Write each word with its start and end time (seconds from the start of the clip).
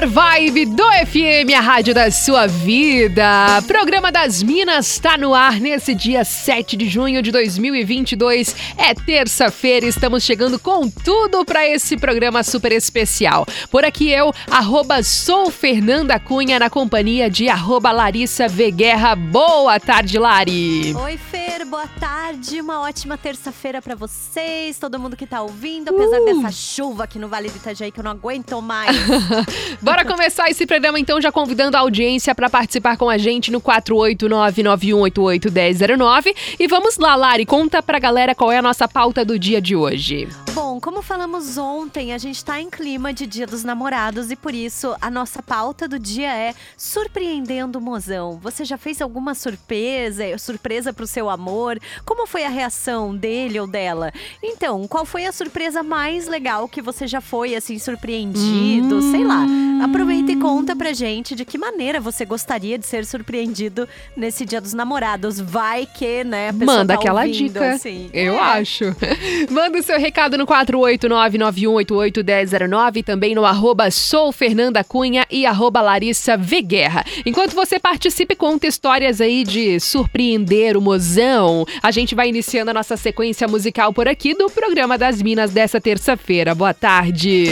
Melhor 0.00 0.06
vibe 0.06 0.66
do 0.66 0.84
FM, 0.84 1.52
a 1.56 1.60
rádio 1.60 1.94
da 1.94 2.10
sua 2.10 2.46
vida. 2.46 3.62
Programa 3.66 4.10
das 4.10 4.42
Minas 4.42 4.86
está 4.86 5.18
no 5.18 5.34
ar 5.34 5.60
nesse 5.60 5.94
dia 5.94 6.24
7 6.24 6.76
de 6.76 6.88
junho 6.88 7.22
de 7.22 7.30
2022. 7.30 8.54
É 8.78 8.94
terça-feira, 8.94 9.86
estamos 9.86 10.22
chegando 10.22 10.58
com 10.58 10.88
tudo 10.88 11.44
para 11.44 11.66
esse 11.66 11.96
programa 11.96 12.42
super 12.42 12.72
especial. 12.72 13.46
Por 13.70 13.84
aqui 13.84 14.10
eu, 14.10 14.32
arroba 14.50 15.02
sou 15.02 15.50
Fernanda 15.50 16.18
Cunha, 16.18 16.58
na 16.58 16.70
companhia 16.70 17.28
de 17.28 17.48
arroba 17.48 17.92
Larissa 17.92 18.48
Veguerra. 18.48 19.14
Boa 19.14 19.78
tarde, 19.78 20.18
Lari. 20.18 20.94
Oi, 20.94 21.18
Fer, 21.18 21.66
boa 21.66 21.86
tarde. 21.98 22.60
Uma 22.60 22.80
ótima 22.80 23.18
terça-feira 23.18 23.82
para 23.82 23.94
vocês, 23.94 24.78
todo 24.78 24.98
mundo 24.98 25.16
que 25.16 25.26
tá 25.26 25.42
ouvindo, 25.42 25.90
apesar 25.90 26.20
uh. 26.20 26.24
dessa 26.24 26.52
chuva 26.52 27.04
aqui 27.04 27.18
no 27.18 27.28
Vale 27.28 27.50
do 27.50 27.56
Itajaí 27.56 27.90
que 27.90 28.00
eu 28.00 28.04
não 28.04 28.12
aguento 28.12 28.60
mais. 28.62 28.96
Bora 29.90 30.04
começar 30.04 30.48
esse 30.48 30.64
programa 30.66 31.00
então 31.00 31.20
já 31.20 31.32
convidando 31.32 31.76
a 31.76 31.80
audiência 31.80 32.32
para 32.32 32.48
participar 32.48 32.96
com 32.96 33.10
a 33.10 33.18
gente 33.18 33.50
no 33.50 33.60
48991881009 33.60 36.32
e 36.60 36.68
vamos 36.68 36.96
lá, 36.96 37.16
Lari, 37.16 37.44
conta 37.44 37.82
pra 37.82 37.98
galera 37.98 38.32
qual 38.32 38.52
é 38.52 38.58
a 38.58 38.62
nossa 38.62 38.86
pauta 38.86 39.24
do 39.24 39.36
dia 39.36 39.60
de 39.60 39.74
hoje. 39.74 40.28
Bom, 40.52 40.78
como 40.80 41.02
falamos 41.02 41.58
ontem, 41.58 42.12
a 42.12 42.18
gente 42.18 42.36
está 42.36 42.60
em 42.60 42.70
clima 42.70 43.12
de 43.12 43.26
Dia 43.26 43.48
dos 43.48 43.64
Namorados 43.64 44.30
e 44.30 44.36
por 44.36 44.54
isso 44.54 44.94
a 45.00 45.10
nossa 45.10 45.42
pauta 45.42 45.88
do 45.88 45.98
dia 45.98 46.32
é 46.32 46.54
surpreendendo 46.76 47.80
o 47.80 47.82
mozão. 47.82 48.38
Você 48.40 48.64
já 48.64 48.78
fez 48.78 49.02
alguma 49.02 49.34
surpresa, 49.34 50.22
surpresa 50.38 50.92
pro 50.92 51.06
seu 51.06 51.28
amor? 51.28 51.80
Como 52.04 52.28
foi 52.28 52.44
a 52.44 52.48
reação 52.48 53.16
dele 53.16 53.58
ou 53.58 53.66
dela? 53.66 54.12
Então, 54.40 54.86
qual 54.86 55.04
foi 55.04 55.26
a 55.26 55.32
surpresa 55.32 55.82
mais 55.82 56.28
legal 56.28 56.68
que 56.68 56.80
você 56.80 57.08
já 57.08 57.20
foi 57.20 57.56
assim 57.56 57.76
surpreendido? 57.78 58.96
Hum 58.96 59.10
sei 59.10 59.24
lá. 59.24 59.46
Aproveita 59.80 60.30
e 60.30 60.36
conta 60.36 60.76
pra 60.76 60.92
gente 60.92 61.34
de 61.34 61.42
que 61.44 61.56
maneira 61.56 61.98
você 62.00 62.26
gostaria 62.26 62.76
de 62.76 62.86
ser 62.86 63.06
surpreendido 63.06 63.88
nesse 64.14 64.44
Dia 64.44 64.60
dos 64.60 64.74
Namorados. 64.74 65.40
Vai 65.40 65.86
que, 65.86 66.22
né? 66.22 66.52
Manda 66.52 66.92
tá 66.94 67.00
aquela 67.00 67.22
ouvindo, 67.22 67.54
dica. 67.54 67.72
Assim. 67.72 68.10
Eu 68.12 68.34
é. 68.34 68.38
acho. 68.38 68.94
Manda 69.50 69.78
o 69.78 69.82
seu 69.82 69.98
recado 69.98 70.36
no 70.36 70.46
48991881009 70.46 72.96
e 72.96 73.02
também 73.02 73.34
no 73.34 73.46
arroba 73.46 73.90
sou 73.90 74.30
Fernanda 74.32 74.84
Cunha 74.84 75.24
e 75.30 75.46
arroba 75.46 75.80
Larissa 75.80 76.36
Veguerra. 76.36 77.02
Enquanto 77.24 77.54
você 77.54 77.78
participe, 77.78 78.36
conta 78.36 78.66
histórias 78.66 79.18
aí 79.20 79.44
de 79.44 79.80
surpreender 79.80 80.76
o 80.76 80.82
mozão. 80.82 81.64
A 81.82 81.90
gente 81.90 82.14
vai 82.14 82.28
iniciando 82.28 82.70
a 82.70 82.74
nossa 82.74 82.98
sequência 82.98 83.48
musical 83.48 83.94
por 83.94 84.06
aqui 84.06 84.34
do 84.34 84.50
programa 84.50 84.98
das 84.98 85.22
Minas 85.22 85.52
dessa 85.52 85.80
terça-feira. 85.80 86.54
Boa 86.54 86.74
tarde. 86.74 87.46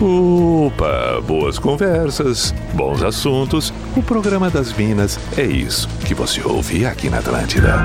Opa, 0.00 1.20
boas 1.26 1.58
conversas, 1.58 2.54
bons 2.72 3.02
assuntos. 3.02 3.70
O 3.94 4.02
programa 4.02 4.48
das 4.48 4.72
Minas 4.72 5.20
é 5.36 5.44
isso 5.44 5.86
que 6.06 6.14
você 6.14 6.42
ouve 6.42 6.86
aqui 6.86 7.10
na 7.10 7.18
Atlântida. 7.18 7.84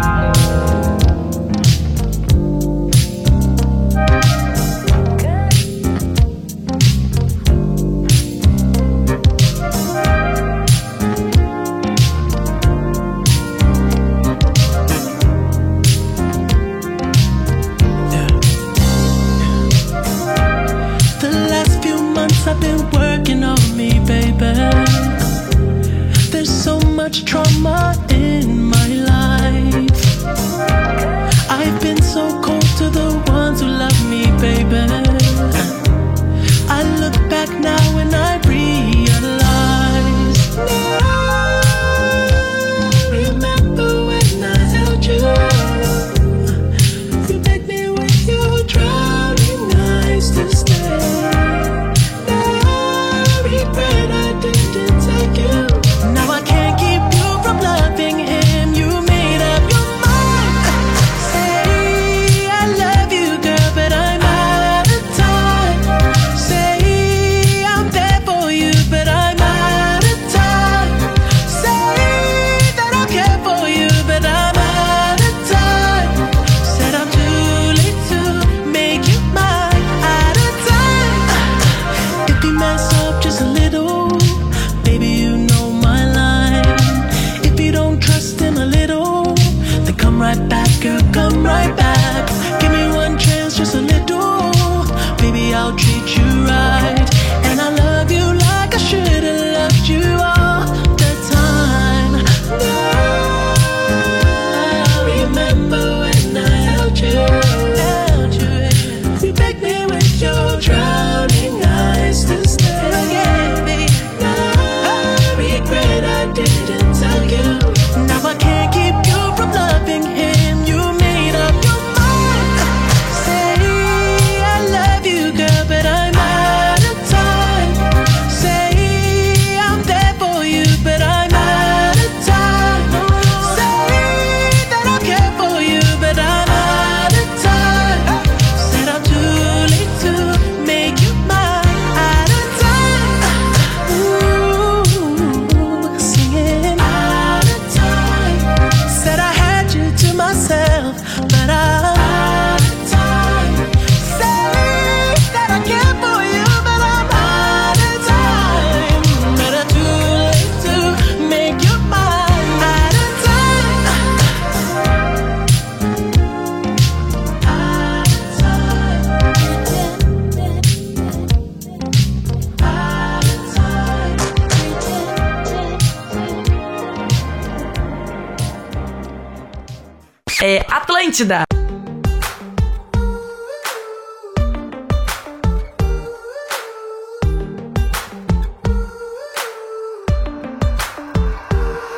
Atlântida. 181.16 181.44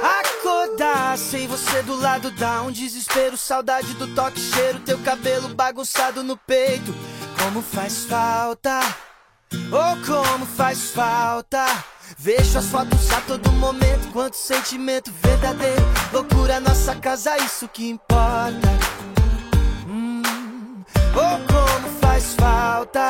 Acordar 0.03 1.17
sem 1.17 1.47
você 1.47 1.81
do 1.81 1.95
lado 1.95 2.29
dá 2.31 2.61
um 2.61 2.71
desespero, 2.71 3.35
saudade 3.35 3.95
do 3.95 4.13
toque, 4.13 4.39
cheiro, 4.39 4.79
teu 4.81 4.99
cabelo 4.99 5.49
bagunçado 5.49 6.23
no 6.23 6.37
peito. 6.37 6.93
Como 7.41 7.63
faz 7.63 8.05
falta, 8.05 8.79
oh 9.71 10.05
como 10.05 10.45
faz 10.45 10.91
falta. 10.91 11.65
Vejo 12.19 12.57
as 12.57 12.67
fotos 12.67 13.11
a 13.11 13.21
todo 13.21 13.51
momento, 13.53 14.11
quanto 14.13 14.35
sentimento 14.37 15.11
verdadeiro. 15.23 15.85
Loucura, 16.13 16.59
nossa 16.59 16.95
casa, 16.95 17.35
isso 17.37 17.67
que 17.67 17.89
importa. 17.89 18.86
Falta. 22.47 23.09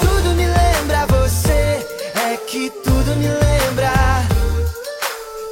Tudo 0.00 0.28
me 0.38 0.46
lembra 0.46 1.06
você, 1.06 1.60
é 2.28 2.36
que 2.46 2.70
tudo 2.86 3.10
me 3.16 3.28
lembra. 3.44 3.92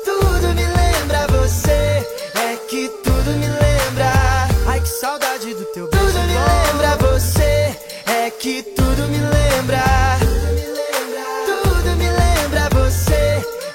Tudo 0.05 0.49
me 0.59 0.67
lembra 0.81 1.21
você, 1.38 2.06
é 2.47 2.56
que 2.69 2.88
tudo 3.05 3.31
me 3.41 3.49
lembra. 3.65 4.12
Ai, 4.69 4.81
que 4.81 4.88
saudade 4.88 5.55
do 5.55 5.65
teu 5.75 5.88
beijo. 5.91 6.06
Tudo 6.06 6.21
me 6.31 6.38
lembra 6.50 6.91
você, 7.09 7.77
é 8.06 8.31
que 8.31 8.62
tudo 8.62 9.03
me 9.12 9.21
lembra. 9.37 9.85
Tudo 11.50 11.91
me 12.00 12.09
lembra 12.23 12.62
você, 12.79 13.23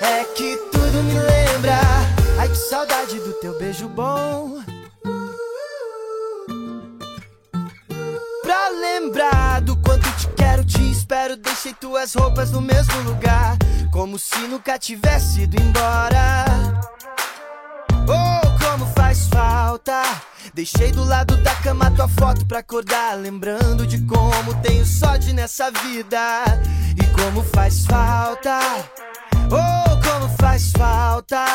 é 0.02 0.24
que 0.36 0.56
tudo 0.72 1.04
me 1.04 1.20
lembra. 1.20 1.80
Ai, 2.40 2.48
que 2.48 2.58
saudade 2.58 3.20
do 3.20 3.34
teu 3.42 3.54
beijo 3.60 3.90
bom. 3.90 4.55
Espero. 11.06 11.38
Deixei 11.38 11.74
tuas 11.74 12.16
roupas 12.16 12.52
no 12.52 12.60
mesmo 12.60 13.00
lugar, 13.04 13.58
como 13.92 14.18
se 14.18 14.40
nunca 14.48 14.80
tivesse 14.80 15.42
ido 15.42 15.62
embora. 15.62 16.46
Oh, 18.08 18.66
como 18.66 18.92
faz 18.94 19.28
falta. 19.28 20.02
Deixei 20.54 20.92
do 20.92 21.04
lado 21.04 21.38
da 21.44 21.54
cama 21.56 21.92
tua 21.92 22.08
foto 22.08 22.46
pra 22.46 22.60
acordar. 22.60 23.16
Lembrando 23.16 23.86
de 23.86 24.02
como 24.06 24.56
tenho 24.62 24.86
sorte 24.86 25.32
nessa 25.32 25.70
vida. 25.70 26.44
E 26.98 27.22
como 27.22 27.44
faz 27.44 27.86
falta. 27.86 28.60
Oh, 29.52 30.10
como 30.10 30.36
faz 30.38 30.72
falta. 30.72 31.46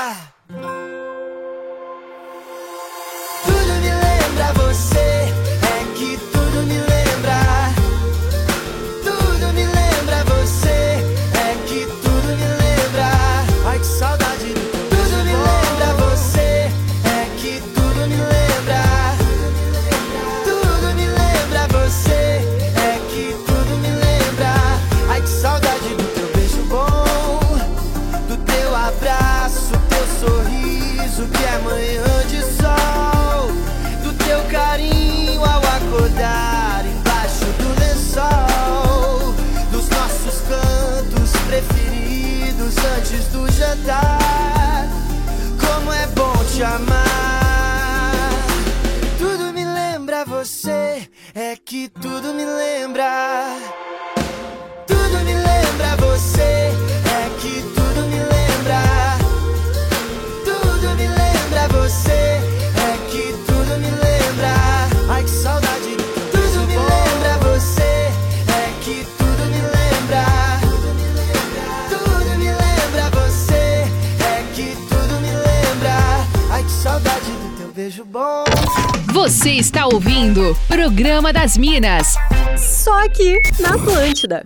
Das 81.33 81.57
Minas. 81.57 82.17
Só 82.57 83.05
aqui 83.05 83.39
na 83.59 83.75
Atlântida. 83.75 84.43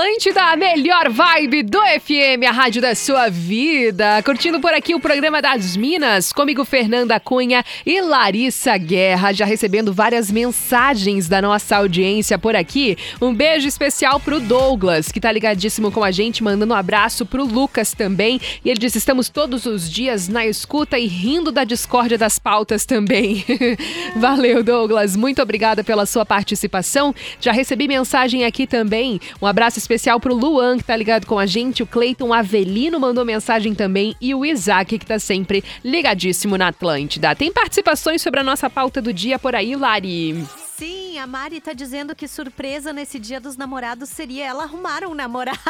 Atlântida, 0.00 0.42
a 0.44 0.56
melhor 0.56 1.10
vibe 1.10 1.62
do 1.62 1.78
FM, 1.78 2.48
a 2.48 2.50
rádio 2.50 2.80
da 2.80 2.94
sua 2.94 3.28
vida. 3.28 4.22
Curtindo 4.22 4.58
por 4.58 4.72
aqui 4.72 4.94
o 4.94 5.00
programa 5.00 5.42
das 5.42 5.76
Minas, 5.76 6.32
comigo 6.32 6.64
Fernanda 6.64 7.20
Cunha 7.20 7.62
e 7.84 8.00
Larissa 8.00 8.78
Guerra, 8.78 9.30
já 9.34 9.44
recebendo 9.44 9.92
várias 9.92 10.30
mensagens 10.30 11.28
da 11.28 11.42
nossa 11.42 11.76
audiência 11.76 12.38
por 12.38 12.56
aqui. 12.56 12.96
Um 13.20 13.34
beijo 13.34 13.68
especial 13.68 14.18
pro 14.18 14.40
Douglas, 14.40 15.12
que 15.12 15.20
tá 15.20 15.30
ligadíssimo 15.30 15.92
com 15.92 16.02
a 16.02 16.10
gente, 16.10 16.42
mandando 16.42 16.72
um 16.72 16.76
abraço 16.78 17.26
pro 17.26 17.44
Lucas 17.44 17.92
também. 17.92 18.40
E 18.64 18.70
ele 18.70 18.80
disse: 18.80 18.96
"Estamos 18.96 19.28
todos 19.28 19.66
os 19.66 19.90
dias 19.90 20.28
na 20.28 20.46
escuta 20.46 20.98
e 20.98 21.06
rindo 21.06 21.52
da 21.52 21.62
discórdia 21.62 22.16
das 22.16 22.38
pautas 22.38 22.86
também". 22.86 23.44
Valeu, 24.16 24.64
Douglas. 24.64 25.14
Muito 25.14 25.42
obrigada 25.42 25.84
pela 25.84 26.06
sua 26.06 26.24
participação. 26.24 27.14
Já 27.38 27.52
recebi 27.52 27.86
mensagem 27.86 28.46
aqui 28.46 28.66
também. 28.66 29.20
Um 29.42 29.46
abraço 29.46 29.78
especial 29.78 29.89
pro 30.20 30.34
Luan, 30.34 30.78
que 30.78 30.84
tá 30.84 30.96
ligado 30.96 31.26
com 31.26 31.38
a 31.38 31.46
gente. 31.46 31.82
O 31.82 31.86
Cleiton 31.86 32.32
Avelino 32.32 33.00
mandou 33.00 33.24
mensagem 33.24 33.74
também. 33.74 34.14
E 34.20 34.34
o 34.34 34.44
Isaac, 34.44 34.98
que 34.98 35.06
tá 35.06 35.18
sempre 35.18 35.64
ligadíssimo 35.84 36.56
na 36.56 36.68
Atlântida. 36.68 37.34
Tem 37.34 37.52
participações 37.52 38.22
sobre 38.22 38.40
a 38.40 38.44
nossa 38.44 38.68
pauta 38.68 39.00
do 39.00 39.12
dia 39.12 39.38
por 39.38 39.54
aí, 39.54 39.74
Lari? 39.74 40.59
Sim, 40.80 41.18
a 41.18 41.26
Mari 41.26 41.60
tá 41.60 41.74
dizendo 41.74 42.16
que 42.16 42.26
surpresa 42.26 42.90
nesse 42.90 43.18
dia 43.18 43.38
dos 43.38 43.54
namorados 43.54 44.08
seria 44.08 44.46
ela 44.46 44.62
arrumar 44.62 45.04
um 45.04 45.14
namorado. 45.14 45.58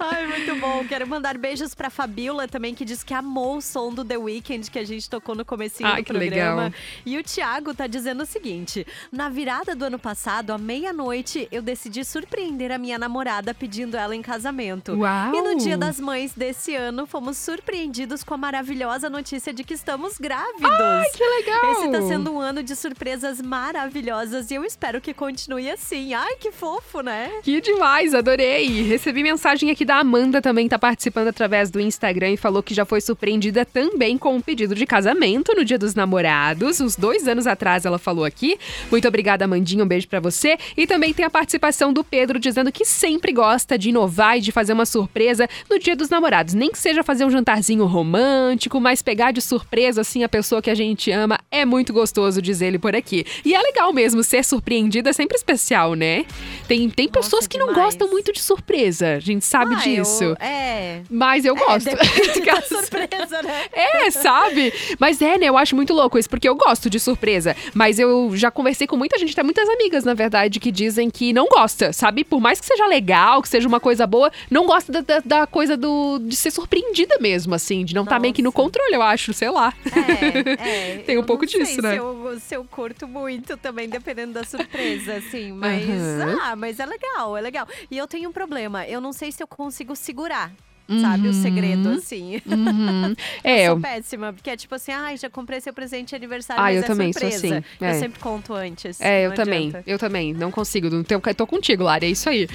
Ai, 0.00 0.26
muito 0.26 0.56
bom. 0.56 0.84
Quero 0.84 1.06
mandar 1.06 1.38
beijos 1.38 1.76
pra 1.76 1.90
Fabiola 1.90 2.48
também, 2.48 2.74
que 2.74 2.84
diz 2.84 3.04
que 3.04 3.14
amou 3.14 3.58
o 3.58 3.60
som 3.60 3.94
do 3.94 4.04
The 4.04 4.18
Weeknd 4.18 4.68
que 4.68 4.80
a 4.80 4.84
gente 4.84 5.08
tocou 5.08 5.36
no 5.36 5.44
comecinho 5.44 5.88
Ai, 5.88 6.02
do 6.02 6.06
que 6.06 6.12
programa. 6.12 6.64
legal. 6.64 6.80
E 7.06 7.16
o 7.16 7.22
Thiago 7.22 7.72
tá 7.72 7.86
dizendo 7.86 8.24
o 8.24 8.26
seguinte: 8.26 8.84
na 9.12 9.28
virada 9.28 9.76
do 9.76 9.84
ano 9.84 9.98
passado, 10.00 10.52
à 10.52 10.58
meia-noite, 10.58 11.46
eu 11.52 11.62
decidi 11.62 12.04
surpreender 12.04 12.72
a 12.72 12.78
minha 12.78 12.98
namorada 12.98 13.54
pedindo 13.54 13.96
ela 13.96 14.16
em 14.16 14.22
casamento. 14.22 14.94
Uau! 14.94 15.36
E 15.36 15.40
no 15.40 15.56
dia 15.56 15.78
das 15.78 16.00
mães 16.00 16.32
desse 16.32 16.74
ano, 16.74 17.06
fomos 17.06 17.38
surpreendidos 17.38 18.24
com 18.24 18.34
a 18.34 18.36
maravilhosa 18.36 19.08
notícia 19.08 19.54
de 19.54 19.62
que 19.62 19.74
estamos 19.74 20.18
grávidos. 20.18 20.68
Ai, 20.68 21.08
que 21.10 21.24
legal! 21.24 21.72
Esse 21.74 21.92
tá 21.92 22.02
sendo 22.02 22.32
um 22.32 22.40
ano 22.40 22.60
de 22.60 22.74
surpresas 22.88 23.42
maravilhosas 23.42 24.50
e 24.50 24.54
eu 24.54 24.64
espero 24.64 24.98
que 24.98 25.12
continue 25.12 25.70
assim. 25.70 26.14
Ai, 26.14 26.36
que 26.36 26.50
fofo, 26.50 27.02
né? 27.02 27.30
Que 27.42 27.60
demais, 27.60 28.14
adorei! 28.14 28.82
Recebi 28.84 29.22
mensagem 29.22 29.70
aqui 29.70 29.84
da 29.84 29.96
Amanda 29.96 30.40
também, 30.40 30.66
tá 30.66 30.78
participando 30.78 31.28
através 31.28 31.70
do 31.70 31.78
Instagram 31.78 32.30
e 32.30 32.36
falou 32.38 32.62
que 32.62 32.72
já 32.72 32.86
foi 32.86 33.02
surpreendida 33.02 33.66
também 33.66 34.16
com 34.16 34.34
um 34.34 34.40
pedido 34.40 34.74
de 34.74 34.86
casamento 34.86 35.54
no 35.54 35.66
Dia 35.66 35.78
dos 35.78 35.94
Namorados. 35.94 36.80
Uns 36.80 36.96
dois 36.96 37.28
anos 37.28 37.46
atrás 37.46 37.84
ela 37.84 37.98
falou 37.98 38.24
aqui. 38.24 38.58
Muito 38.90 39.06
obrigada, 39.06 39.44
Amandinha, 39.44 39.84
um 39.84 39.88
beijo 39.88 40.08
pra 40.08 40.18
você. 40.18 40.56
E 40.74 40.86
também 40.86 41.12
tem 41.12 41.26
a 41.26 41.30
participação 41.30 41.92
do 41.92 42.02
Pedro 42.02 42.38
dizendo 42.38 42.72
que 42.72 42.86
sempre 42.86 43.32
gosta 43.32 43.76
de 43.76 43.90
inovar 43.90 44.38
e 44.38 44.40
de 44.40 44.50
fazer 44.50 44.72
uma 44.72 44.86
surpresa 44.86 45.46
no 45.68 45.78
Dia 45.78 45.94
dos 45.94 46.08
Namorados. 46.08 46.54
Nem 46.54 46.70
que 46.70 46.78
seja 46.78 47.02
fazer 47.02 47.26
um 47.26 47.30
jantarzinho 47.30 47.84
romântico, 47.84 48.80
mas 48.80 49.02
pegar 49.02 49.30
de 49.32 49.42
surpresa 49.42 50.00
assim 50.00 50.24
a 50.24 50.28
pessoa 50.28 50.62
que 50.62 50.70
a 50.70 50.74
gente 50.74 51.10
ama 51.10 51.38
é 51.50 51.66
muito 51.66 51.92
gostoso, 51.92 52.40
diz 52.40 52.62
ele 52.62 52.77
por 52.78 52.94
aqui. 52.94 53.24
E 53.44 53.54
é 53.54 53.60
legal 53.60 53.92
mesmo, 53.92 54.22
ser 54.22 54.44
surpreendida 54.44 55.10
é 55.10 55.12
sempre 55.12 55.36
especial, 55.36 55.94
né? 55.94 56.24
Tem, 56.66 56.88
tem 56.90 57.06
Nossa, 57.06 57.20
pessoas 57.20 57.46
que 57.46 57.58
não 57.58 57.68
demais. 57.68 57.84
gostam 57.86 58.08
muito 58.08 58.32
de 58.32 58.40
surpresa, 58.40 59.14
a 59.14 59.20
gente 59.20 59.44
sabe 59.44 59.74
Ah, 59.74 59.78
disso. 59.78 60.24
Eu, 60.24 60.36
é. 60.40 61.00
Mas 61.10 61.44
eu 61.44 61.54
gosto. 61.54 61.88
É, 61.88 61.94
depende 61.94 62.40
da 62.46 62.60
surpresa, 62.66 63.42
né? 63.42 63.64
É, 63.72 64.10
sabe? 64.10 64.72
Mas 64.98 65.20
é, 65.22 65.38
né? 65.38 65.46
Eu 65.48 65.56
acho 65.56 65.74
muito 65.76 65.92
louco 65.94 66.18
isso, 66.18 66.28
porque 66.28 66.48
eu 66.48 66.54
gosto 66.54 66.88
de 66.90 66.98
surpresa. 67.00 67.54
Mas 67.74 67.98
eu 67.98 68.30
já 68.34 68.50
conversei 68.50 68.86
com 68.86 68.96
muita 68.96 69.18
gente, 69.18 69.32
até 69.32 69.42
muitas 69.42 69.68
amigas, 69.68 70.04
na 70.04 70.14
verdade, 70.14 70.60
que 70.60 70.70
dizem 70.70 71.08
que 71.10 71.32
não 71.32 71.46
gosta, 71.46 71.92
sabe? 71.92 72.24
Por 72.24 72.40
mais 72.40 72.60
que 72.60 72.66
seja 72.66 72.86
legal, 72.86 73.40
que 73.42 73.48
seja 73.48 73.66
uma 73.68 73.80
coisa 73.80 74.06
boa, 74.06 74.30
não 74.50 74.66
gosta 74.66 74.92
da, 74.92 75.00
da- 75.00 75.22
da 75.24 75.46
coisa 75.46 75.76
do, 75.76 76.18
de 76.20 76.36
ser 76.36 76.50
surpreendida 76.50 77.16
mesmo, 77.20 77.54
assim, 77.54 77.84
de 77.84 77.94
não 77.94 78.02
estar 78.04 78.18
meio 78.20 78.34
que 78.34 78.42
no 78.42 78.52
controle, 78.52 78.94
eu 78.94 79.02
acho, 79.02 79.32
sei 79.32 79.50
lá. 79.50 79.72
É, 79.94 80.94
é. 80.96 80.96
Tem 81.06 81.18
um 81.18 81.24
pouco 81.24 81.44
não 81.44 81.50
disso, 81.50 81.80
né? 81.82 81.92
Se 81.92 81.96
eu, 81.98 82.38
se 82.40 82.54
eu 82.56 82.64
curto 82.68 83.08
muito 83.08 83.56
também, 83.56 83.88
dependendo 83.88 84.32
da 84.32 84.44
surpresa, 84.44 85.16
assim. 85.18 85.52
Mas, 85.52 85.88
Aham. 85.90 86.38
ah, 86.42 86.56
mas 86.56 86.78
é 86.78 86.86
legal, 86.86 87.36
é 87.36 87.40
legal. 87.40 87.66
E 87.90 87.96
eu 87.98 88.06
tenho 88.06 88.30
um 88.30 88.32
problema. 88.32 88.86
Eu 88.86 89.00
não 89.00 89.12
sei 89.12 89.32
se 89.32 89.42
eu 89.42 89.46
consigo 89.46 89.96
segurar. 89.96 90.52
Sabe, 91.00 91.28
o 91.28 91.34
segredo, 91.34 91.90
assim. 91.90 92.40
Uhum. 92.46 93.14
É, 93.44 93.62
eu 93.62 93.66
eu, 93.68 93.72
sou 93.72 93.80
péssima, 93.80 94.32
porque 94.32 94.50
é 94.50 94.56
tipo 94.56 94.74
assim, 94.74 94.90
ai, 94.92 95.16
já 95.16 95.30
comprei 95.30 95.60
seu 95.60 95.72
presente 95.72 96.08
de 96.10 96.16
aniversário, 96.16 96.60
Ah, 96.62 96.72
eu 96.72 96.80
é 96.80 96.82
também 96.86 97.12
sou 97.12 97.22
surpresa. 97.30 97.58
assim, 97.58 97.64
Eu 97.80 97.86
é. 97.86 97.94
sempre 97.94 98.18
conto 98.20 98.52
antes. 98.54 99.00
É, 99.00 99.24
eu 99.26 99.30
não 99.30 99.36
também. 99.36 99.68
adianta. 99.68 99.82
Eu 99.86 99.98
também. 99.98 100.32
Não 100.34 100.50
consigo. 100.50 100.88
Não 100.90 101.02
tenho, 101.04 101.20
tô 101.34 101.46
contigo, 101.46 101.84
Lara. 101.84 102.04
É 102.04 102.08
isso 102.08 102.28
aí. 102.28 102.48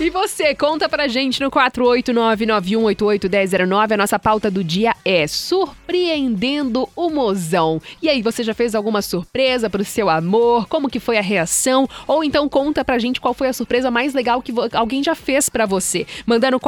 E 0.00 0.10
você, 0.10 0.54
conta 0.54 0.88
pra 0.88 1.08
gente 1.08 1.40
no 1.40 1.50
489-9188-1009. 1.50 3.92
A 3.92 3.96
nossa 3.96 4.18
pauta 4.18 4.50
do 4.50 4.62
dia 4.64 4.94
é 5.04 5.26
Surpreendendo 5.26 6.88
o 6.96 7.08
Mozão. 7.10 7.80
E 8.02 8.08
aí, 8.08 8.22
você 8.22 8.42
já 8.42 8.54
fez 8.54 8.74
alguma 8.74 9.00
surpresa 9.02 9.68
pro 9.70 9.84
seu 9.84 10.08
amor? 10.10 10.66
Como 10.68 10.88
que 10.88 10.98
foi 11.00 11.18
a 11.18 11.22
reação? 11.22 11.88
Ou 12.06 12.22
então 12.24 12.48
conta 12.48 12.84
pra 12.84 12.98
gente 12.98 13.20
qual 13.20 13.34
foi 13.34 13.48
a 13.48 13.52
surpresa 13.52 13.90
mais 13.90 14.14
legal 14.14 14.40
que 14.42 14.52
alguém 14.72 15.02
já 15.02 15.14
fez 15.14 15.48
pra 15.48 15.66
você. 15.66 16.06
Mandando 16.26 16.58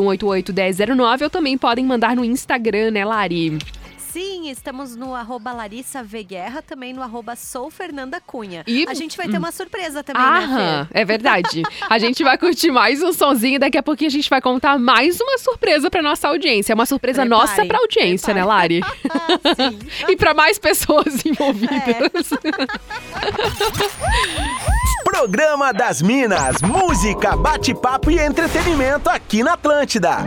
489-9188-1009 0.00 1.22
ou 1.22 1.30
também 1.30 1.56
podem 1.58 1.84
mandar 1.84 2.16
no 2.16 2.24
Instagram, 2.24 2.90
né, 2.90 3.04
Lari? 3.04 3.58
Sim, 4.12 4.50
estamos 4.50 4.96
no 4.96 5.14
arroba 5.14 5.52
Larissa 5.52 6.02
V 6.02 6.24
Guerra, 6.24 6.60
também 6.62 6.92
no 6.92 7.00
arroba 7.00 7.36
Sou 7.36 7.70
Fernanda 7.70 8.20
Cunha. 8.20 8.64
E- 8.66 8.84
A 8.88 8.94
gente 8.94 9.16
vai 9.16 9.28
ter 9.28 9.38
uma 9.38 9.52
surpresa 9.52 10.02
também, 10.02 10.20
né, 10.20 10.28
Aham, 10.28 10.88
Fê? 10.90 10.98
é 11.00 11.04
verdade. 11.04 11.62
A 11.88 11.96
gente 11.96 12.24
vai 12.24 12.36
curtir 12.36 12.72
mais 12.72 13.00
um 13.04 13.12
sonzinho 13.12 13.54
e 13.54 13.58
daqui 13.60 13.78
a 13.78 13.82
pouquinho 13.84 14.08
a 14.08 14.12
gente 14.12 14.28
vai 14.28 14.40
contar 14.40 14.76
mais 14.80 15.20
uma 15.20 15.38
surpresa 15.38 15.88
pra 15.88 16.02
nossa 16.02 16.26
audiência. 16.26 16.72
É 16.72 16.74
uma 16.74 16.86
surpresa 16.86 17.22
Prepare, 17.24 17.40
nossa 17.40 17.64
pra 17.64 17.78
audiência, 17.78 18.34
né, 18.34 18.44
Lari? 18.44 18.80
Ah, 19.08 19.38
sim. 19.54 19.78
e 20.08 20.16
pra 20.16 20.34
mais 20.34 20.58
pessoas 20.58 21.22
envolvidas. 21.24 22.30
Programa 25.30 25.72
das 25.72 26.02
Minas, 26.02 26.60
música, 26.60 27.36
bate-papo 27.36 28.10
e 28.10 28.18
entretenimento 28.18 29.08
aqui 29.08 29.44
na 29.44 29.52
Atlântida. 29.52 30.26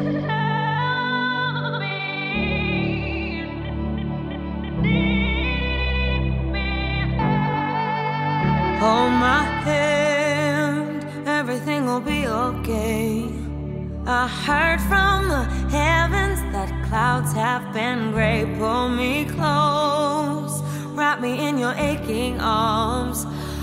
Hold 8.79 9.11
my 9.19 9.43
hand, 9.65 11.05
everything 11.27 11.85
will 11.85 11.99
be 11.99 12.25
okay. 12.25 13.25
I 14.07 14.29
heard 14.47 14.79
from 14.87 15.27
the 15.27 15.43
heavens 15.69 16.39
that 16.53 16.69
clouds 16.87 17.33
have 17.33 17.73
been 17.73 18.13
gray. 18.13 18.45
Pull 18.57 18.87
me 18.87 19.25
close, 19.25 20.63
wrap 20.95 21.19
me 21.19 21.45
in 21.45 21.57
your 21.57 21.73
aching 21.73 22.39
arms. 22.39 23.27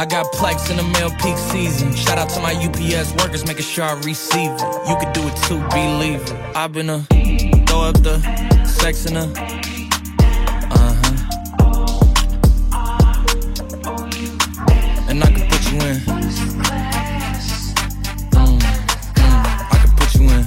I 0.00 0.06
got 0.06 0.32
plex 0.32 0.70
in 0.70 0.78
the 0.78 0.82
mail 0.82 1.10
peak 1.20 1.36
season. 1.36 1.94
Shout 1.94 2.16
out 2.16 2.30
to 2.30 2.40
my 2.40 2.54
UPS 2.54 3.12
workers, 3.22 3.46
making 3.46 3.64
sure 3.64 3.84
I 3.84 3.92
receive 4.00 4.50
it. 4.50 4.62
You 4.88 4.96
could 4.96 5.12
do 5.12 5.20
it 5.28 5.36
too, 5.42 5.60
believe 5.68 6.22
it. 6.22 6.32
I've 6.56 6.72
been 6.72 6.88
a 6.88 7.02
throw 7.66 7.82
up 7.82 8.02
the 8.02 8.18
sex 8.64 9.04
in 9.04 9.18
a 9.18 9.24
uh 10.70 10.94
huh. 11.02 11.16
And 15.10 15.22
I 15.22 15.26
can 15.26 15.46
put 15.50 15.70
you 15.70 15.78
in. 15.80 15.96
Mm, 18.32 18.56
mm, 18.56 18.62
I 19.70 19.76
can 19.82 19.90
put 19.98 20.14
you 20.14 20.24
in. 20.30 20.44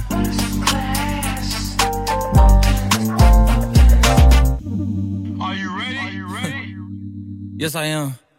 Are 5.40 5.54
you 5.54 5.68
ready? 5.78 6.74
Yes, 7.56 7.76
I 7.76 7.84
am. 7.84 8.23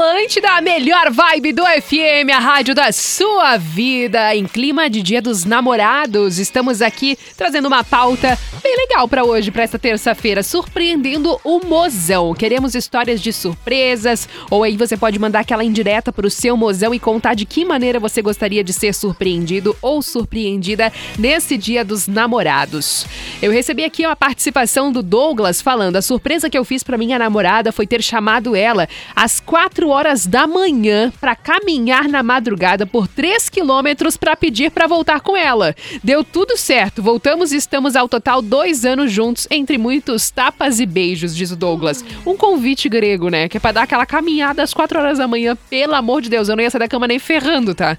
Atlântida, 0.00 0.52
a 0.52 0.62
melhor 0.62 1.10
vibe 1.10 1.52
do 1.52 1.62
FM, 1.62 2.32
a 2.34 2.38
rádio 2.38 2.74
da 2.74 2.90
sua 2.90 3.58
vida. 3.58 4.34
Em 4.34 4.46
clima 4.46 4.88
de 4.88 5.02
Dia 5.02 5.20
dos 5.20 5.44
Namorados, 5.44 6.38
estamos 6.38 6.80
aqui 6.80 7.18
trazendo 7.36 7.68
uma 7.68 7.84
pauta 7.84 8.38
bem 8.62 8.76
legal 8.78 9.06
para 9.06 9.24
hoje, 9.24 9.50
para 9.50 9.62
esta 9.62 9.78
terça-feira, 9.78 10.42
surpreendendo 10.42 11.38
o 11.44 11.60
mozão. 11.60 12.32
Queremos 12.32 12.74
histórias 12.74 13.20
de 13.20 13.30
surpresas, 13.30 14.26
ou 14.50 14.62
aí 14.62 14.74
você 14.74 14.96
pode 14.96 15.18
mandar 15.18 15.40
aquela 15.40 15.62
indireta 15.62 16.10
pro 16.10 16.30
seu 16.30 16.56
mozão 16.56 16.94
e 16.94 16.98
contar 16.98 17.34
de 17.34 17.44
que 17.44 17.62
maneira 17.62 18.00
você 18.00 18.22
gostaria 18.22 18.64
de 18.64 18.72
ser 18.72 18.94
surpreendido 18.94 19.76
ou 19.82 20.00
surpreendida 20.00 20.90
nesse 21.18 21.58
Dia 21.58 21.84
dos 21.84 22.06
Namorados. 22.06 23.04
Eu 23.42 23.52
recebi 23.52 23.84
aqui 23.84 24.06
uma 24.06 24.16
participação 24.16 24.90
do 24.90 25.02
Douglas 25.02 25.60
falando: 25.60 25.96
a 25.96 26.02
surpresa 26.02 26.48
que 26.48 26.56
eu 26.56 26.64
fiz 26.64 26.82
para 26.82 26.96
minha 26.96 27.18
namorada 27.18 27.70
foi 27.70 27.86
ter 27.86 28.02
chamado 28.02 28.56
ela 28.56 28.88
às 29.14 29.40
4 29.40 29.89
horas 29.90 30.26
da 30.26 30.46
manhã 30.46 31.12
para 31.20 31.36
caminhar 31.36 32.08
na 32.08 32.22
madrugada 32.22 32.86
por 32.86 33.06
3 33.06 33.48
quilômetros 33.48 34.16
para 34.16 34.36
pedir 34.36 34.70
para 34.70 34.86
voltar 34.86 35.20
com 35.20 35.36
ela. 35.36 35.74
Deu 36.02 36.24
tudo 36.24 36.56
certo, 36.56 37.02
voltamos 37.02 37.52
e 37.52 37.56
estamos 37.56 37.96
ao 37.96 38.08
total 38.08 38.42
dois 38.42 38.84
anos 38.84 39.12
juntos, 39.12 39.46
entre 39.50 39.78
muitos 39.78 40.30
tapas 40.30 40.80
e 40.80 40.86
beijos, 40.86 41.34
diz 41.34 41.50
o 41.50 41.56
Douglas. 41.56 42.04
Um 42.26 42.36
convite 42.36 42.88
grego, 42.88 43.28
né? 43.28 43.48
Que 43.48 43.56
é 43.56 43.60
pra 43.60 43.72
dar 43.72 43.82
aquela 43.82 44.06
caminhada 44.06 44.62
às 44.62 44.72
4 44.72 44.98
horas 44.98 45.18
da 45.18 45.28
manhã. 45.28 45.56
Pelo 45.68 45.94
amor 45.94 46.22
de 46.22 46.30
Deus, 46.30 46.48
eu 46.48 46.56
não 46.56 46.62
ia 46.62 46.70
sair 46.70 46.80
da 46.80 46.88
cama 46.88 47.06
nem 47.06 47.18
ferrando, 47.18 47.74
tá? 47.74 47.98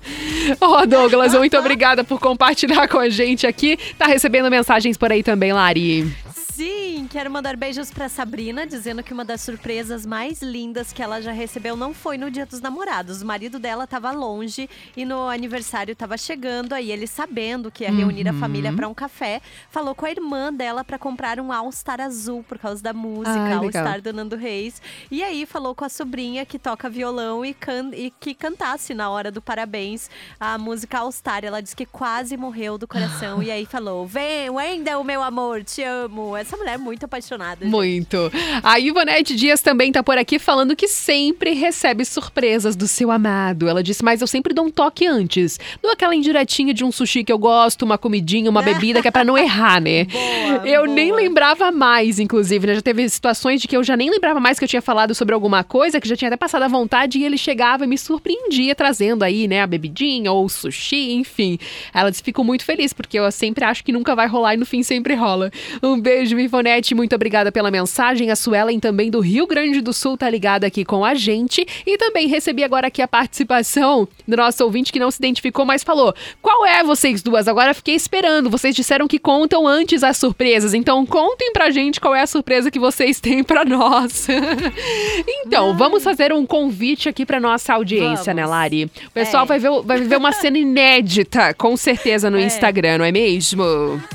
Ó, 0.60 0.82
oh, 0.82 0.86
Douglas, 0.86 1.34
muito 1.34 1.58
obrigada 1.60 2.04
por 2.04 2.20
compartilhar 2.20 2.88
com 2.88 2.98
a 2.98 3.10
gente 3.10 3.46
aqui. 3.46 3.78
Tá 3.98 4.06
recebendo 4.06 4.50
mensagens 4.50 4.98
por 4.98 5.12
aí 5.12 5.24
também, 5.24 5.54
Lari. 5.54 6.31
Sim, 6.54 7.08
quero 7.10 7.32
mandar 7.32 7.56
beijos 7.56 7.92
pra 7.92 8.10
Sabrina, 8.10 8.68
dizendo 8.68 9.02
que 9.02 9.14
uma 9.14 9.24
das 9.24 9.40
surpresas 9.40 10.06
mais 10.06 10.42
lindas 10.42 10.92
que 10.92 11.02
ela 11.02 11.22
já 11.22 11.32
recebeu 11.32 11.78
não 11.78 11.94
foi 11.94 12.18
no 12.18 12.30
Dia 12.30 12.46
dos 12.46 12.60
Namorados. 12.60 13.22
O 13.22 13.26
marido 13.26 13.58
dela 13.58 13.88
tava 13.88 14.12
longe 14.12 14.70
e 14.96 15.06
no 15.06 15.30
aniversário 15.30 15.96
tava 15.96 16.18
chegando, 16.18 16.74
aí 16.74 16.92
ele 16.92 17.08
sabendo 17.08 17.72
que 17.72 17.86
ia 17.86 17.92
reunir 17.92 18.28
a 18.28 18.34
família 18.34 18.74
pra 18.74 18.88
um 18.90 18.94
café, 18.94 19.42
falou 19.70 19.96
com 19.96 20.06
a 20.06 20.12
irmã 20.12 20.52
dela 20.54 20.84
pra 20.84 21.00
comprar 21.00 21.40
um 21.40 21.54
All-Star 21.54 22.02
azul 22.02 22.44
por 22.44 22.60
causa 22.60 22.84
da 22.84 22.92
música, 22.92 23.32
Ai, 23.32 23.60
legal. 23.60 23.64
All-Star 23.64 24.02
do 24.02 24.12
Nando 24.12 24.36
Reis. 24.36 24.82
E 25.10 25.24
aí 25.24 25.46
falou 25.46 25.74
com 25.74 25.86
a 25.86 25.90
sobrinha 25.90 26.46
que 26.46 26.60
toca 26.60 26.90
violão 26.90 27.46
e, 27.46 27.54
can 27.54 27.92
e 27.94 28.12
que 28.20 28.36
cantasse 28.36 28.94
na 28.94 29.10
hora 29.10 29.32
do 29.32 29.42
parabéns 29.42 30.10
a 30.38 30.58
música 30.58 31.00
All-Star. 31.00 31.46
Ela 31.46 31.62
disse 31.62 31.78
que 31.78 31.86
quase 31.86 32.36
morreu 32.36 32.78
do 32.78 32.88
coração 32.88 33.42
e 33.42 33.50
aí 33.50 33.66
falou: 33.66 34.06
Vem, 34.06 34.50
Wendel, 34.50 35.02
meu 35.06 35.24
amor, 35.24 35.64
te 35.64 35.82
amo. 35.82 36.42
Essa 36.42 36.51
mulher 36.58 36.76
é 36.76 36.78
muito 36.78 37.02
muito 37.02 37.06
apaixonada. 37.06 37.66
gente. 37.66 37.72
Muito. 37.72 38.32
A 38.62 38.80
Ivonete 38.80 39.36
Dias 39.36 39.62
também 39.62 39.92
tá 39.92 40.04
por 40.04 40.18
aqui 40.18 40.38
falando 40.38 40.76
que 40.76 40.88
sempre 40.88 41.54
recebe 41.54 42.06
surpresas 42.06 42.76
do 42.76 42.88
seu 42.88 43.10
amado. 43.10 43.68
Ela 43.68 43.82
disse, 43.82 44.04
mas 44.04 44.22
eu 44.22 44.28
sempre 44.28 44.54
dou 44.54 44.66
um 44.66 44.70
toque 44.70 45.08
antes. 45.08 45.60
Dou 45.82 45.92
aquela 45.92 46.14
indiretinha 46.14 46.74
de 46.74 46.84
um 46.84 46.92
sushi 46.92 47.24
que 47.24 47.32
eu 47.32 47.40
gosto, 47.40 47.84
uma 47.84 47.98
comidinha, 47.98 48.50
uma 48.50 48.62
bebida, 48.62 49.02
que 49.02 49.08
é 49.08 49.12
pra 49.12 49.24
não 49.24 49.38
errar, 49.38 49.82
né? 49.82 50.06
Boa, 50.12 50.68
eu 50.68 50.84
boa. 50.84 50.96
nem 50.96 51.12
lembrava 51.14 51.72
mais, 51.72 52.20
inclusive, 52.20 52.68
né? 52.68 52.76
Já 52.76 52.82
teve 52.82 53.08
situações 53.10 53.62
de 53.62 53.68
que 53.68 53.76
eu 53.76 53.84
já 53.84 53.96
nem 53.96 54.10
lembrava 54.10 54.40
mais 54.40 54.60
que 54.60 54.66
eu 54.66 54.70
tinha 54.70 54.82
falado 54.82 55.16
sobre 55.16 55.34
alguma 55.34 55.64
coisa, 55.64 56.00
que 56.00 56.08
já 56.08 56.16
tinha 56.16 56.28
até 56.28 56.38
passado 56.38 56.64
à 56.64 56.68
vontade, 56.68 57.18
e 57.18 57.24
ele 57.24 57.38
chegava 57.38 57.86
e 57.86 57.88
me 57.88 57.98
surpreendia 57.98 58.76
trazendo 58.76 59.24
aí, 59.24 59.48
né, 59.48 59.62
a 59.62 59.68
bebidinha 59.68 60.32
ou 60.32 60.46
o 60.46 60.50
sushi, 60.50 61.14
enfim. 61.14 61.58
Ela 61.94 62.10
disse, 62.10 62.22
fico 62.22 62.44
muito 62.44 62.66
feliz, 62.66 62.94
porque 62.94 63.18
eu 63.18 63.32
sempre 63.32 63.64
acho 63.64 63.84
que 63.84 63.92
nunca 63.92 64.16
vai 64.16 64.28
rolar 64.28 64.56
e 64.56 64.58
no 64.58 64.66
fim 64.66 64.84
sempre 64.84 65.16
rola. 65.16 65.52
Um 65.82 66.00
beijo, 66.00 66.31
Ivonete, 66.40 66.94
muito 66.96 67.16
obrigada 67.16 67.52
pela 67.52 67.70
mensagem. 67.72 68.32
A 68.32 68.36
Suelen 68.36 68.80
também 68.80 69.10
do 69.10 69.20
Rio 69.20 69.46
Grande 69.48 69.82
do 69.82 69.94
Sul 69.94 70.18
tá 70.18 70.30
ligada 70.30 70.68
aqui 70.68 70.86
com 70.86 71.04
a 71.04 71.14
gente. 71.14 71.66
E 71.86 71.98
também 71.98 72.28
recebi 72.28 72.64
agora 72.64 72.88
aqui 72.88 73.02
a 73.02 73.08
participação 73.08 74.08
do 74.28 74.38
nosso 74.38 74.64
ouvinte 74.64 74.92
que 74.92 75.00
não 75.00 75.12
se 75.12 75.18
identificou, 75.20 75.66
mas 75.66 75.84
falou: 75.84 76.14
qual 76.42 76.66
é 76.66 76.84
vocês 76.84 77.22
duas? 77.22 77.48
Agora 77.48 77.74
fiquei 77.74 77.96
esperando. 77.96 78.50
Vocês 78.50 78.76
disseram 78.76 79.08
que 79.08 79.20
contam 79.20 79.68
antes 79.68 80.04
as 80.04 80.18
surpresas, 80.18 80.74
então 80.74 81.06
contem 81.06 81.52
pra 81.52 81.70
gente 81.70 82.00
qual 82.00 82.16
é 82.16 82.22
a 82.22 82.28
surpresa 82.28 82.70
que 82.72 82.80
vocês 82.80 83.20
têm 83.20 83.44
pra 83.44 83.66
nós. 83.66 84.28
então, 85.46 85.76
vamos 85.78 86.04
fazer 86.04 86.32
um 86.34 86.46
convite 86.46 87.10
aqui 87.10 87.26
pra 87.26 87.40
nossa 87.40 87.74
audiência, 87.74 88.34
né, 88.34 88.42
Vamos. 88.44 88.58
Lari? 88.58 88.86
O 89.08 89.12
pessoal 89.12 89.44
É. 89.44 89.48
vai, 89.48 89.60
ver, 89.60 89.70
vai 89.84 90.00
viver 90.00 90.18
uma 90.18 90.32
cena 90.32 90.58
inédita, 90.58 91.54
com 91.54 91.76
certeza, 91.78 92.30
no 92.30 92.38
É. 92.42 92.44
Instagram, 92.46 92.98
não 93.00 93.06
é 93.06 93.12
mesmo? 93.12 93.64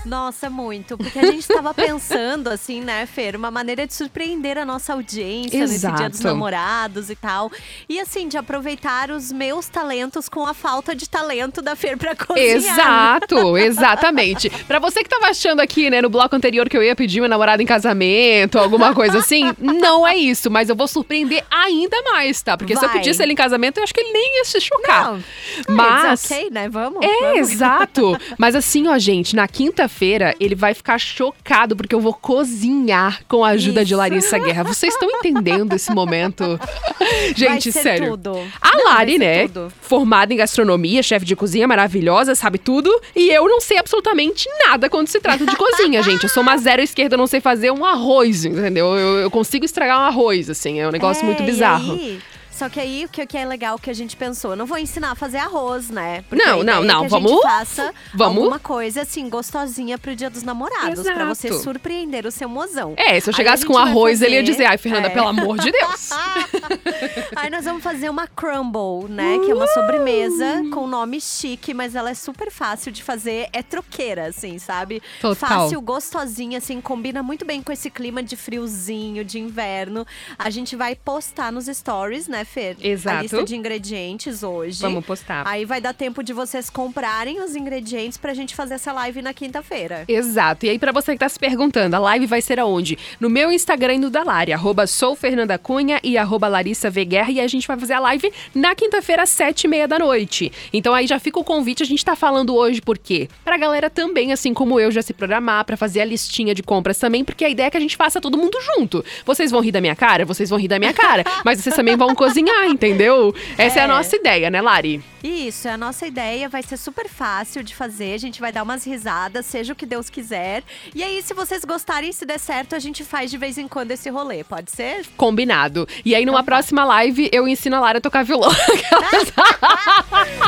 Nossa, 0.04 0.50
muito. 0.50 0.96
Porque 0.96 1.18
a 1.18 1.26
gente 1.30 1.46
tava 1.46 1.72
pensando, 1.72 2.05
assim, 2.50 2.80
né, 2.80 3.06
Fer? 3.06 3.36
Uma 3.36 3.50
maneira 3.50 3.86
de 3.86 3.94
surpreender 3.94 4.58
a 4.58 4.64
nossa 4.64 4.92
audiência 4.92 5.60
nesse 5.60 5.80
dia 5.80 6.08
dos 6.08 6.20
Exato. 6.20 6.24
namorados 6.34 7.10
e 7.10 7.16
tal. 7.16 7.50
E, 7.88 7.98
assim, 8.00 8.28
de 8.28 8.36
aproveitar 8.38 9.10
os 9.10 9.32
meus 9.32 9.68
talentos 9.68 10.28
com 10.28 10.44
a 10.46 10.54
falta 10.54 10.94
de 10.94 11.08
talento 11.08 11.60
da 11.60 11.74
Fer 11.74 11.96
pra 11.96 12.14
cozinhar. 12.14 12.48
Exato, 12.56 13.56
exatamente. 13.58 14.50
Pra 14.66 14.78
você 14.78 15.02
que 15.02 15.08
tava 15.08 15.26
achando 15.26 15.60
aqui, 15.60 15.90
né, 15.90 16.00
no 16.00 16.08
bloco 16.08 16.34
anterior 16.36 16.68
que 16.68 16.76
eu 16.76 16.82
ia 16.82 16.94
pedir 16.94 17.20
meu 17.20 17.28
namorado 17.28 17.62
em 17.62 17.66
casamento, 17.66 18.58
alguma 18.58 18.94
coisa 18.94 19.18
assim, 19.18 19.52
não 19.58 20.06
é 20.06 20.16
isso, 20.16 20.50
mas 20.50 20.68
eu 20.68 20.76
vou 20.76 20.86
surpreender 20.86 21.44
ainda 21.50 22.00
mais, 22.02 22.42
tá? 22.42 22.56
Porque 22.56 22.76
se 22.76 22.84
eu 22.84 22.88
Vai. 22.88 22.98
pedisse 22.98 23.22
ele 23.22 23.32
em 23.32 23.36
casamento, 23.36 23.78
eu 23.78 23.84
acho 23.84 23.92
que 23.94 24.00
ele 24.00 24.12
nem 24.12 24.38
ia 24.38 24.44
se 24.44 24.60
chocar. 24.60 25.12
Não. 25.12 25.22
Mas 25.68 26.30
Ok, 26.30 26.50
né? 26.50 26.68
Vamos. 26.68 27.04
é, 27.04 27.20
vamos. 27.32 27.38
exato. 27.50 28.16
Mas 28.38 28.54
assim, 28.54 28.86
ó, 28.88 28.98
gente, 28.98 29.34
na 29.34 29.48
quinta-feira 29.48 30.34
ele 30.38 30.54
vai 30.54 30.74
ficar 30.74 30.98
chocado 30.98 31.76
porque 31.76 31.94
eu 31.96 32.00
vou 32.00 32.14
cozinhar 32.14 33.20
com 33.28 33.44
a 33.44 33.48
ajuda 33.50 33.84
de 33.84 33.92
Isso. 33.92 33.98
Larissa 33.98 34.38
Guerra. 34.38 34.62
Vocês 34.64 34.92
estão 34.94 35.08
entendendo 35.10 35.72
esse 35.74 35.92
momento? 35.92 36.58
Gente, 37.36 37.72
sério. 37.72 38.10
tudo. 38.10 38.38
A 38.60 38.76
Não, 38.76 38.84
Lari, 38.84 39.18
né? 39.18 39.48
tudo. 39.48 39.72
Formada 39.80 40.32
em 40.32 40.36
gastronomia, 40.36 41.02
chefe 41.02 41.24
de 41.24 41.34
cozinha 41.36 41.66
maravilhosa, 41.66 42.34
sabe 42.34 42.58
tudo. 42.58 42.90
E 43.14 43.30
eu 43.30 43.48
não 43.48 43.60
sei 43.60 43.78
absolutamente 43.78 44.48
nada 44.66 44.88
quando 44.88 45.08
se 45.08 45.20
trata 45.20 45.44
de 45.46 45.56
cozinha, 45.56 46.02
gente. 46.02 46.24
Eu 46.24 46.28
sou 46.28 46.42
uma 46.42 46.56
zero 46.56 46.82
esquerda, 46.82 47.14
eu 47.14 47.18
não 47.18 47.26
sei 47.26 47.40
fazer 47.40 47.70
um 47.70 47.84
arroz, 47.84 48.44
entendeu? 48.44 48.94
Eu, 48.96 49.18
eu 49.20 49.30
consigo 49.30 49.64
estragar 49.64 49.98
um 49.98 50.04
arroz, 50.04 50.50
assim. 50.50 50.80
É 50.80 50.88
um 50.88 50.92
negócio 50.92 51.22
É, 51.22 51.26
muito 51.26 51.42
e 51.42 51.46
bizarro. 51.46 51.92
aí- 51.94 52.18
só 52.56 52.68
que 52.68 52.80
aí 52.80 53.04
o 53.04 53.08
que, 53.08 53.24
que 53.26 53.36
é 53.36 53.44
legal 53.44 53.78
que 53.78 53.90
a 53.90 53.94
gente 53.94 54.16
pensou, 54.16 54.52
eu 54.52 54.56
não 54.56 54.66
vou 54.66 54.78
ensinar 54.78 55.10
a 55.12 55.14
fazer 55.14 55.38
arroz, 55.38 55.90
né? 55.90 56.22
Porque 56.28 56.44
Não, 56.44 56.62
não, 56.62 56.82
é 56.82 56.86
não, 56.86 57.04
a 57.04 57.08
vamos- 57.08 57.30
gente 57.30 57.42
faça 57.42 57.94
vamos- 58.14 58.38
alguma 58.38 58.58
coisa 58.58 59.02
assim 59.02 59.28
gostosinha 59.28 59.98
pro 59.98 60.16
Dia 60.16 60.30
dos 60.30 60.42
Namorados, 60.42 61.00
pra 61.02 61.12
Exato. 61.12 61.26
você 61.34 61.52
surpreender 61.52 62.26
o 62.26 62.30
seu 62.30 62.48
mozão. 62.48 62.94
É, 62.96 63.18
se 63.20 63.28
eu 63.28 63.34
chegasse 63.34 63.64
com 63.66 63.76
arroz, 63.76 64.22
ele 64.22 64.34
ia 64.34 64.40
fazer- 64.40 64.52
dizer, 64.52 64.64
ai, 64.66 64.78
Fernanda, 64.78 65.08
é. 65.08 65.10
pelo 65.10 65.28
amor 65.28 65.58
de 65.58 65.70
Deus. 65.70 66.10
Aí 67.36 67.50
nós 67.50 67.64
vamos 67.64 67.82
fazer 67.82 68.08
uma 68.08 68.26
crumble, 68.26 69.08
né? 69.10 69.38
Que 69.44 69.50
é 69.50 69.54
uma 69.54 69.66
sobremesa 69.66 70.62
com 70.72 70.86
nome 70.86 71.20
chique, 71.20 71.74
mas 71.74 71.94
ela 71.94 72.10
é 72.10 72.14
super 72.14 72.50
fácil 72.50 72.90
de 72.92 73.02
fazer. 73.02 73.48
É 73.52 73.62
troqueira, 73.62 74.26
assim, 74.28 74.58
sabe? 74.58 75.02
Total. 75.20 75.36
Fácil, 75.48 75.80
gostosinha, 75.80 76.58
assim, 76.58 76.80
combina 76.80 77.22
muito 77.22 77.44
bem 77.44 77.62
com 77.62 77.72
esse 77.72 77.90
clima 77.90 78.22
de 78.22 78.36
friozinho, 78.36 79.24
de 79.24 79.38
inverno. 79.38 80.06
A 80.38 80.48
gente 80.50 80.74
vai 80.76 80.94
postar 80.94 81.52
nos 81.52 81.66
stories, 81.66 82.28
né, 82.28 82.44
Fer? 82.46 82.76
Exato. 82.80 83.18
A 83.18 83.22
lista 83.22 83.44
de 83.44 83.56
ingredientes 83.56 84.42
hoje. 84.42 84.80
Vamos 84.80 85.04
postar. 85.04 85.46
Aí 85.46 85.64
vai 85.64 85.80
dar 85.80 85.92
tempo 85.92 86.22
de 86.22 86.32
vocês 86.32 86.70
comprarem 86.70 87.42
os 87.42 87.54
ingredientes 87.54 88.16
pra 88.16 88.32
gente 88.32 88.54
fazer 88.54 88.74
essa 88.74 88.92
live 88.92 89.20
na 89.20 89.34
quinta-feira. 89.34 90.04
Exato. 90.08 90.64
E 90.66 90.70
aí, 90.70 90.78
pra 90.78 90.92
você 90.92 91.12
que 91.12 91.18
tá 91.18 91.28
se 91.28 91.38
perguntando, 91.38 91.96
a 91.96 91.98
live 91.98 92.26
vai 92.26 92.40
ser 92.40 92.58
aonde? 92.60 92.98
No 93.20 93.28
meu 93.28 93.50
Instagram 93.50 93.94
e 93.94 93.98
no 93.98 94.10
da 94.10 94.22
Lari, 94.22 94.52
arroba 94.52 94.86
soufernandacunha 94.86 96.00
e 96.02 96.16
arroba 96.16 96.48
Larissa 96.48 96.88
Veguerra. 96.88 97.30
E 97.30 97.40
a 97.40 97.48
gente 97.48 97.66
vai 97.66 97.78
fazer 97.78 97.94
a 97.94 98.00
live 98.00 98.32
na 98.54 98.74
quinta-feira, 98.74 99.24
às 99.24 99.30
sete 99.30 99.64
e 99.64 99.68
meia 99.68 99.88
da 99.88 99.98
noite. 99.98 100.52
Então 100.72 100.94
aí 100.94 101.06
já 101.06 101.18
fica 101.18 101.38
o 101.38 101.44
convite, 101.44 101.82
a 101.82 101.86
gente 101.86 102.04
tá 102.04 102.14
falando 102.14 102.54
hoje 102.54 102.80
por 102.80 102.96
quê? 102.96 103.28
Pra 103.44 103.58
galera 103.58 103.90
também, 103.90 104.32
assim 104.32 104.54
como 104.54 104.78
eu, 104.78 104.90
já 104.90 105.02
se 105.02 105.12
programar 105.12 105.64
pra 105.64 105.76
fazer 105.76 106.00
a 106.00 106.04
listinha 106.04 106.54
de 106.54 106.62
compras 106.62 106.98
também, 106.98 107.24
porque 107.24 107.44
a 107.44 107.48
ideia 107.48 107.66
é 107.66 107.70
que 107.70 107.76
a 107.76 107.80
gente 107.80 107.96
faça 107.96 108.20
todo 108.20 108.38
mundo 108.38 108.56
junto. 108.62 109.04
Vocês 109.24 109.50
vão 109.50 109.60
rir 109.60 109.72
da 109.72 109.80
minha 109.80 109.96
cara? 109.96 110.24
Vocês 110.24 110.50
vão 110.50 110.58
rir 110.58 110.68
da 110.68 110.78
minha 110.78 110.92
cara. 110.92 111.24
mas 111.44 111.60
vocês 111.60 111.74
também 111.74 111.96
vão 111.96 112.14
cozinhar, 112.36 112.66
entendeu? 112.66 113.34
Essa 113.56 113.78
é, 113.78 113.82
a 113.82 113.84
É. 113.84 113.88
nossa 113.88 114.14
ideia, 114.16 114.50
né, 114.50 114.60
Lari? 114.60 115.02
Isso, 115.24 115.66
é 115.66 115.72
a 115.72 115.76
nossa 115.78 116.06
ideia, 116.06 116.48
vai 116.48 116.62
ser 116.62 116.76
super 116.76 117.08
fácil 117.08 117.62
de 117.64 117.74
fazer, 117.74 118.14
a 118.14 118.18
gente 118.18 118.38
vai 118.40 118.52
dar 118.52 118.62
umas 118.62 118.84
risadas, 118.86 119.44
seja 119.46 119.72
o 119.72 119.76
que 119.76 119.84
Deus 119.84 120.08
quiser. 120.08 120.62
E 120.94 121.02
aí, 121.02 121.20
se 121.22 121.34
vocês 121.34 121.64
gostarem, 121.64 122.12
se 122.12 122.24
der 122.24 122.38
certo, 122.38 122.76
a 122.76 122.78
gente 122.78 123.02
faz 123.02 123.28
de 123.30 123.36
vez 123.36 123.58
em 123.58 123.66
quando 123.66 123.90
esse 123.90 124.08
rolê, 124.08 124.44
pode 124.44 124.70
ser? 124.70 125.04
Combinado. 125.16 125.88
E 126.04 126.14
aí, 126.14 126.22
Então 126.22 126.32
numa 126.34 126.44
tá. 126.44 126.52
próxima 126.52 126.84
live, 126.84 127.28
eu 127.32 127.48
ensino 127.48 127.74
a 127.76 127.80
Lara 127.80 127.98
a 127.98 128.00
tocar 128.00 128.24
violão. 128.24 128.50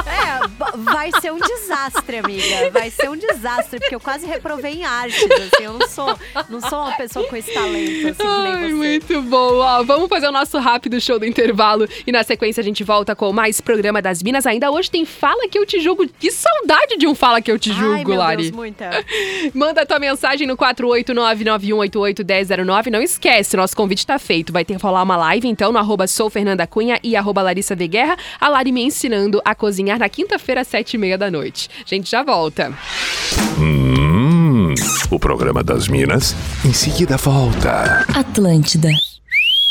É, 0.07 0.77
vai 0.79 1.11
ser 1.21 1.33
um 1.33 1.39
desastre, 1.39 2.19
amiga. 2.19 2.71
Vai 2.73 2.91
ser 2.91 3.09
um 3.11 3.17
desastre, 3.17 3.79
porque 3.81 3.95
eu 3.95 4.01
quase 4.01 4.27
reprovei 4.27 4.75
em 4.75 4.85
artes, 4.85 5.23
assim, 5.23 5.65
eu 5.65 5.75
não 5.75 5.89
sou, 5.89 6.19
não 6.49 6.61
sou 6.61 6.81
uma 6.81 6.93
pessoa 6.97 7.27
com 7.27 7.37
esse 7.37 7.53
talento, 7.53 8.09
assim, 8.09 8.23
Ai, 8.27 8.73
muito 8.73 9.23
bom. 9.23 9.57
Ó, 9.59 9.83
vamos 9.85 10.09
fazer 10.09 10.29
o 10.29 10.33
nosso 10.33 10.59
rápido 10.59 11.01
show 11.01 11.19
do 11.19 11.27
intervalo 11.27 11.78
e 12.07 12.13
na 12.13 12.23
sequência 12.23 12.61
a 12.61 12.65
gente 12.65 12.83
volta 12.83 13.15
com 13.15 13.33
mais 13.33 13.61
programa 13.61 14.01
das 14.01 14.23
Minas. 14.23 14.47
Ainda 14.47 14.71
hoje 14.71 14.91
tem 14.91 15.05
Fala 15.05 15.49
que 15.49 15.59
eu 15.59 15.67
te 15.67 15.81
julgo. 15.81 16.07
Que 16.19 16.31
saudade 16.31 16.97
de 16.97 17.07
um 17.07 17.15
Fala 17.15 17.43
que 17.43 17.51
eu 17.51 17.59
te 17.59 17.73
julgo, 17.73 17.95
Ai, 17.95 18.05
meu 18.05 18.17
Lari. 18.17 18.43
Deus, 18.45 18.55
muita. 18.55 19.05
Manda 19.55 19.85
tua 19.85 19.99
mensagem 19.99 20.47
no 20.47 20.57
48991881009. 20.57 22.87
Não 22.91 23.03
esquece, 23.03 23.57
nosso 23.57 23.77
convite 23.77 24.07
tá 24.07 24.19
feito. 24.19 24.53
Vai 24.53 24.65
ter 24.65 24.77
que 24.77 24.83
rolar 24.83 25.03
uma 25.03 25.17
live, 25.17 25.47
então, 25.49 25.73
no 25.73 25.79
arroba 25.79 26.07
sou 26.07 26.31
Fernanda 26.31 26.67
Cunha 26.67 26.99
e 27.03 27.17
arroba 27.17 27.43
Larissa 27.43 27.75
de 27.77 27.87
Guerra. 27.89 28.17
A 28.41 28.49
Lari 28.49 28.73
me 28.73 28.83
ensinando 28.83 29.41
a 29.45 29.55
cozinhar 29.55 29.99
na 29.99 30.09
quinta-feira, 30.09 30.63
às 30.63 30.69
sete 30.69 30.95
e 30.95 30.99
meia 30.99 31.19
da 31.19 31.31
noite. 31.31 31.69
A 31.85 31.89
gente 31.89 32.11
já 32.11 32.23
volta. 32.23 32.73
Hum, 33.59 34.75
o 35.11 35.19
programa 35.19 35.63
das 35.63 35.89
Minas 35.89 36.35
em 36.65 36.73
seguida 36.73 37.17
volta. 37.17 38.05
Atlântida. 38.15 38.89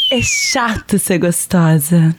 É 0.10 0.22
chato 0.22 0.98
ser 0.98 1.18
gostosa. 1.18 2.16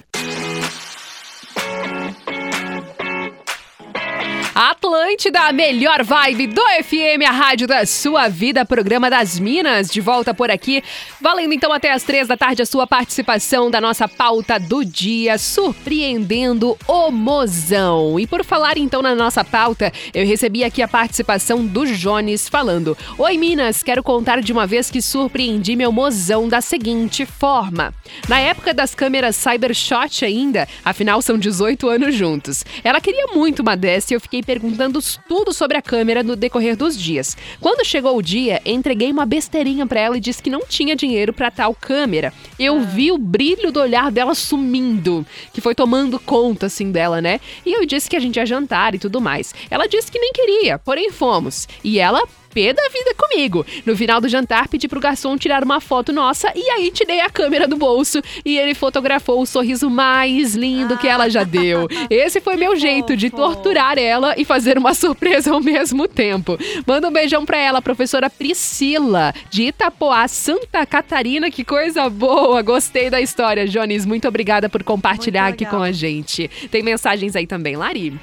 Atlântida, 4.61 5.43
a 5.43 5.53
melhor 5.53 6.03
vibe 6.03 6.49
do 6.49 6.61
FM, 6.83 7.23
a 7.25 7.31
rádio 7.31 7.69
da 7.69 7.87
sua 7.87 8.27
vida, 8.27 8.65
programa 8.65 9.09
das 9.09 9.39
Minas, 9.39 9.89
de 9.89 10.01
volta 10.01 10.35
por 10.35 10.51
aqui. 10.51 10.83
Valendo 11.21 11.55
então 11.55 11.73
até 11.73 11.93
as 11.93 12.03
três 12.03 12.27
da 12.27 12.37
tarde 12.37 12.63
a 12.63 12.67
sua 12.67 12.85
participação 12.85 13.71
da 13.71 13.81
nossa 13.81 14.09
pauta 14.09 14.59
do 14.59 14.85
dia, 14.85 15.39
surpreendendo 15.39 16.77
o 16.89 17.09
mozão. 17.13 18.19
E 18.19 18.27
por 18.27 18.45
falar 18.45 18.77
então 18.77 19.01
na 19.01 19.15
nossa 19.15 19.45
pauta, 19.45 19.93
eu 20.13 20.27
recebi 20.27 20.65
aqui 20.65 20.83
a 20.83 20.89
participação 20.89 21.65
do 21.65 21.87
Jones 21.87 22.49
falando: 22.49 22.99
Oi 23.17 23.39
Minas, 23.39 23.85
quero 23.85 24.03
contar 24.03 24.41
de 24.41 24.53
uma 24.53 24.67
vez 24.67 24.91
que 24.91 25.01
surpreendi 25.01 25.77
meu 25.77 25.93
mozão 25.93 26.49
da 26.49 26.61
seguinte 26.61 27.25
forma. 27.25 27.95
Na 28.29 28.41
época 28.41 28.75
das 28.75 28.93
câmeras 28.93 29.37
Cybershot 29.37 30.25
ainda, 30.25 30.67
afinal 30.85 31.23
são 31.23 31.39
18 31.39 31.89
anos 31.89 32.13
juntos. 32.13 32.65
Ela 32.83 33.01
queria 33.01 33.29
muito 33.29 33.61
uma 33.61 33.77
dessa 33.77 34.13
e 34.13 34.17
eu 34.17 34.21
fiquei 34.21 34.48
perguntando 34.49 34.99
tudo 35.29 35.53
sobre 35.53 35.77
a 35.77 35.83
câmera 35.83 36.23
no 36.23 36.35
decorrer 36.35 36.75
dos 36.75 36.99
dias. 36.99 37.37
Quando 37.61 37.85
chegou 37.85 38.17
o 38.17 38.23
dia, 38.23 38.63
entreguei 38.65 39.13
uma 39.13 39.27
besteirinha 39.27 39.87
pra 39.87 40.01
ela 40.01 40.17
e 40.17 40.21
disse 40.21 40.43
que 40.43 40.49
não 40.49 40.61
tinha 40.61 40.97
dinheiro 40.97 41.35
pra 41.35 41.51
tal 41.51 41.75
câmera. 41.75 42.33
Eu 42.59 42.81
vi 42.81 43.13
o 43.13 43.19
brilho 43.19 43.71
do 43.71 43.79
olhar 43.79 44.11
dela 44.11 44.35
sumindo, 44.35 45.27
que 45.53 45.61
foi 45.61 45.75
tomando 45.75 46.19
conta 46.19 46.65
assim 46.65 46.91
dela, 46.91 47.21
né? 47.21 47.43
E 47.67 47.75
eu 47.75 47.85
disse 47.85 48.09
que 48.09 48.17
a 48.17 48.21
gente 48.21 48.37
ia 48.37 48.47
jantar 48.47 48.95
e 48.95 48.99
tudo 48.99 49.21
mais. 49.21 49.55
Ela 49.69 49.87
disse 49.87 50.11
que 50.11 50.19
nem 50.19 50.33
queria, 50.33 50.79
porém 50.79 51.11
fomos. 51.11 51.69
E 51.85 51.99
ela 51.99 52.23
pé 52.59 52.73
da 52.73 52.89
vida 52.89 53.15
comigo. 53.17 53.65
No 53.87 53.97
final 53.97 54.21
do 54.21 54.29
jantar, 54.29 54.67
pedi 54.67 54.89
pro 54.89 54.99
garçom 54.99 55.39
tirar 55.39 55.63
uma 55.63 55.81
foto 55.81 56.13
nossa 56.13 56.51
e 56.57 56.71
aí 56.71 56.91
tirei 56.91 57.21
a 57.21 57.31
câmera 57.31 57.69
do 57.69 57.77
bolso 57.77 58.21
e 58.45 58.59
ele 58.59 58.75
fotografou 58.75 59.41
o 59.41 59.47
sorriso 59.47 59.89
mais 59.89 60.57
lindo 60.57 60.99
que 60.99 61.07
ela 61.07 61.29
já 61.29 61.45
deu. 61.45 61.87
Esse 62.11 62.41
foi 62.41 62.57
meu 62.57 62.75
jeito 62.75 63.17
de 63.17 63.31
torturar 63.31 63.97
ela 63.97 64.35
e 64.37 64.45
fazer 64.45 64.77
uma 64.77 64.93
surpresa 64.99 65.53
ao 65.53 65.61
mesmo 65.61 66.09
tempo. 66.09 66.59
Manda 66.85 67.09
um 67.09 67.13
beijão 67.13 67.47
pra 67.47 67.59
ela, 67.59 67.81
professora 67.81 68.29
Priscila, 68.29 69.33
de 69.49 69.65
Itapoá, 69.65 70.27
Santa 70.27 70.85
Catarina. 70.85 71.53
Que 71.53 71.63
coisa 71.63 72.11
boa! 72.11 72.61
Gostei 72.63 73.09
da 73.09 73.21
história, 73.21 73.69
Jones. 73.69 74.05
Muito 74.05 74.27
obrigada 74.27 74.69
por 74.69 74.83
compartilhar 74.83 75.47
aqui 75.47 75.65
com 75.65 75.81
a 75.81 75.93
gente. 75.93 76.51
Tem 76.73 76.83
mensagens 76.83 77.37
aí 77.37 77.47
também, 77.47 77.77
Lari? 77.77 78.19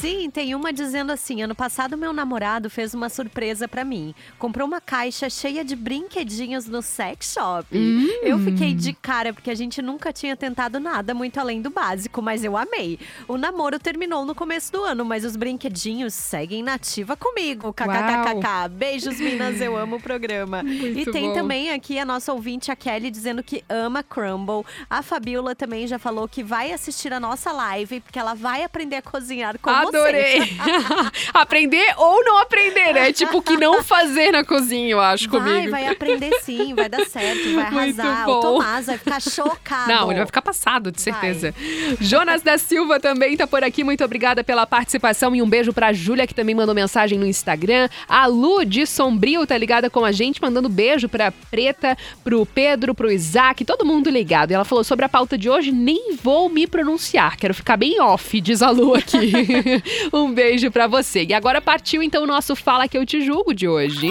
Sim, 0.00 0.30
tem 0.30 0.54
uma 0.54 0.72
dizendo 0.72 1.10
assim: 1.10 1.42
ano 1.42 1.54
passado 1.54 1.96
meu 1.96 2.12
namorado 2.12 2.68
fez 2.68 2.92
uma 2.92 3.08
surpresa 3.08 3.66
pra 3.66 3.84
mim. 3.84 4.14
Comprou 4.38 4.66
uma 4.66 4.80
caixa 4.80 5.30
cheia 5.30 5.64
de 5.64 5.74
brinquedinhos 5.74 6.66
no 6.66 6.82
sex 6.82 7.32
shop. 7.32 7.66
Hum. 7.76 8.06
Eu 8.22 8.38
fiquei 8.38 8.74
de 8.74 8.92
cara 8.92 9.32
porque 9.32 9.50
a 9.50 9.54
gente 9.54 9.80
nunca 9.80 10.12
tinha 10.12 10.36
tentado 10.36 10.78
nada 10.78 11.14
muito 11.14 11.38
além 11.40 11.62
do 11.62 11.70
básico, 11.70 12.20
mas 12.20 12.44
eu 12.44 12.56
amei. 12.56 12.98
O 13.26 13.38
namoro 13.38 13.78
terminou 13.78 14.24
no 14.26 14.34
começo 14.34 14.70
do 14.70 14.84
ano, 14.84 15.04
mas 15.04 15.24
os 15.24 15.34
brinquedinhos 15.34 16.12
seguem 16.12 16.62
nativa 16.62 17.16
comigo. 17.16 17.72
KKKKK. 17.72 18.68
Beijos, 18.70 19.18
Minas, 19.18 19.60
eu 19.60 19.76
amo 19.76 19.96
o 19.96 20.00
programa. 20.00 20.62
e 20.62 20.92
Muito 20.94 21.10
tem 21.12 21.28
bom. 21.28 21.34
também 21.34 21.70
aqui 21.70 21.98
a 21.98 22.04
nossa 22.04 22.32
ouvinte, 22.32 22.70
a 22.70 22.76
Kelly, 22.76 23.10
dizendo 23.10 23.42
que 23.42 23.64
ama 23.68 24.02
Crumble. 24.02 24.64
A 24.90 25.02
Fabiola 25.02 25.54
também 25.54 25.86
já 25.86 25.98
falou 25.98 26.28
que 26.28 26.42
vai 26.42 26.72
assistir 26.72 27.12
a 27.12 27.20
nossa 27.20 27.50
live, 27.50 28.00
porque 28.00 28.18
ela 28.18 28.34
vai 28.34 28.62
aprender 28.62 28.96
a 28.96 29.02
cozinhar 29.02 29.58
com 29.58 29.70
Adorei! 29.88 30.56
aprender 31.34 31.94
ou 31.96 32.24
não 32.24 32.38
aprender, 32.38 32.92
né? 32.94 33.12
Tipo, 33.12 33.38
o 33.38 33.42
que 33.42 33.56
não 33.56 33.82
fazer 33.82 34.30
na 34.32 34.44
cozinha, 34.44 34.88
eu 34.90 35.00
acho, 35.00 35.28
Vai, 35.28 35.40
comigo. 35.40 35.70
vai 35.70 35.86
aprender 35.86 36.32
sim, 36.42 36.74
vai 36.74 36.88
dar 36.88 37.04
certo, 37.06 37.54
vai 37.54 37.70
Muito 37.76 38.00
arrasar. 38.00 38.26
bom. 38.26 38.38
O 38.38 38.40
Tomás 38.40 38.86
vai 38.86 38.98
ficar 38.98 39.20
chocado. 39.20 39.88
Não, 39.90 40.10
ele 40.10 40.18
vai 40.18 40.26
ficar 40.26 40.42
passado, 40.42 40.90
de 40.92 41.00
certeza. 41.00 41.54
Jonas 42.00 42.42
da 42.42 42.58
Silva 42.58 42.98
também 43.00 43.36
tá 43.36 43.46
por 43.46 43.62
aqui. 43.64 43.82
Muito 43.84 44.04
obrigada 44.04 44.42
pela 44.44 44.66
participação 44.66 45.34
e 45.34 45.42
um 45.42 45.48
beijo 45.48 45.72
pra 45.72 45.92
Júlia, 45.92 46.26
que 46.26 46.34
também 46.34 46.54
mandou 46.54 46.74
mensagem 46.74 47.18
no 47.18 47.26
Instagram. 47.26 47.88
A 48.08 48.26
Lu 48.26 48.64
de 48.64 48.86
Sombrio 48.86 49.46
tá 49.46 49.56
ligada 49.56 49.88
com 49.90 50.04
a 50.04 50.12
gente, 50.12 50.40
mandando 50.40 50.68
beijo 50.68 51.08
pra 51.08 51.30
Preta, 51.50 51.96
pro 52.24 52.44
Pedro, 52.46 52.94
pro 52.94 53.10
Isaac, 53.10 53.64
todo 53.64 53.84
mundo 53.84 54.10
ligado. 54.10 54.50
E 54.50 54.54
ela 54.54 54.64
falou 54.64 54.84
sobre 54.84 55.04
a 55.04 55.08
pauta 55.08 55.36
de 55.38 55.48
hoje, 55.48 55.70
nem 55.72 56.14
vou 56.22 56.48
me 56.48 56.66
pronunciar, 56.66 57.36
quero 57.36 57.54
ficar 57.54 57.76
bem 57.76 58.00
off, 58.00 58.40
diz 58.40 58.62
a 58.62 58.70
Lu 58.70 58.94
aqui. 58.94 59.16
um 60.12 60.32
beijo 60.32 60.70
pra 60.70 60.86
você. 60.86 61.24
E 61.28 61.34
agora 61.34 61.60
partiu 61.60 62.02
então 62.02 62.24
o 62.24 62.26
nosso 62.26 62.54
Fala 62.54 62.88
Que 62.88 62.98
Eu 62.98 63.06
Te 63.06 63.24
Julgo 63.24 63.54
de 63.54 63.68
hoje. 63.68 64.10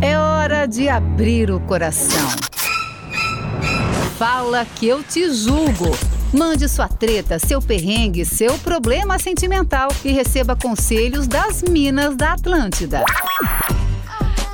É 0.00 0.18
hora 0.18 0.66
de 0.66 0.88
abrir 0.88 1.50
o 1.50 1.60
coração. 1.60 2.28
Fala 4.16 4.66
que 4.76 4.86
eu 4.86 5.02
te 5.02 5.30
julgo. 5.32 5.96
Mande 6.32 6.68
sua 6.68 6.88
treta, 6.88 7.38
seu 7.38 7.60
perrengue, 7.60 8.24
seu 8.24 8.58
problema 8.58 9.18
sentimental 9.18 9.88
e 10.04 10.12
receba 10.12 10.54
conselhos 10.54 11.26
das 11.26 11.62
Minas 11.62 12.16
da 12.16 12.34
Atlântida. 12.34 13.04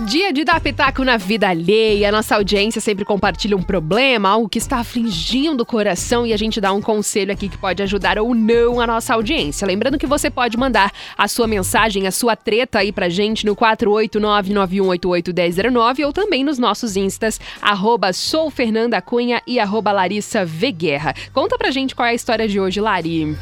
Dia 0.06 0.32
de 0.32 0.44
dar 0.44 0.60
pitaco 0.60 1.02
na 1.02 1.16
vida 1.16 1.48
alheia. 1.48 2.12
Nossa 2.12 2.36
audiência 2.36 2.80
sempre 2.80 3.04
compartilha 3.04 3.56
um 3.56 3.62
problema, 3.62 4.28
algo 4.28 4.48
que 4.48 4.58
está 4.58 4.78
afligindo 4.78 5.64
o 5.64 5.66
coração 5.66 6.24
e 6.24 6.32
a 6.32 6.36
gente 6.36 6.60
dá 6.60 6.72
um 6.72 6.80
conselho 6.80 7.32
aqui 7.32 7.48
que 7.48 7.58
pode 7.58 7.82
ajudar 7.82 8.16
ou 8.16 8.32
não 8.32 8.80
a 8.80 8.86
nossa 8.86 9.14
audiência. 9.14 9.66
Lembrando 9.66 9.98
que 9.98 10.06
você 10.06 10.30
pode 10.30 10.56
mandar 10.56 10.92
a 11.18 11.26
sua 11.26 11.48
mensagem, 11.48 12.06
a 12.06 12.12
sua 12.12 12.36
treta 12.36 12.78
aí 12.78 12.92
pra 12.92 13.08
gente 13.08 13.44
no 13.44 13.56
489-9188-1009 13.56 16.06
ou 16.06 16.12
também 16.12 16.44
nos 16.44 16.56
nossos 16.56 16.96
instas, 16.96 17.40
arroba 17.60 18.12
sou 18.12 18.48
Fernanda 18.48 19.02
Cunha 19.02 19.42
e 19.44 19.58
arroba 19.58 19.90
Larissa 19.90 20.44
V. 20.44 20.70
Guerra. 20.70 21.14
Conta 21.32 21.58
pra 21.58 21.72
gente 21.72 21.96
qual 21.96 22.06
é 22.06 22.12
a 22.12 22.14
história 22.14 22.46
de 22.46 22.60
hoje, 22.60 22.80
Lari. 22.80 23.36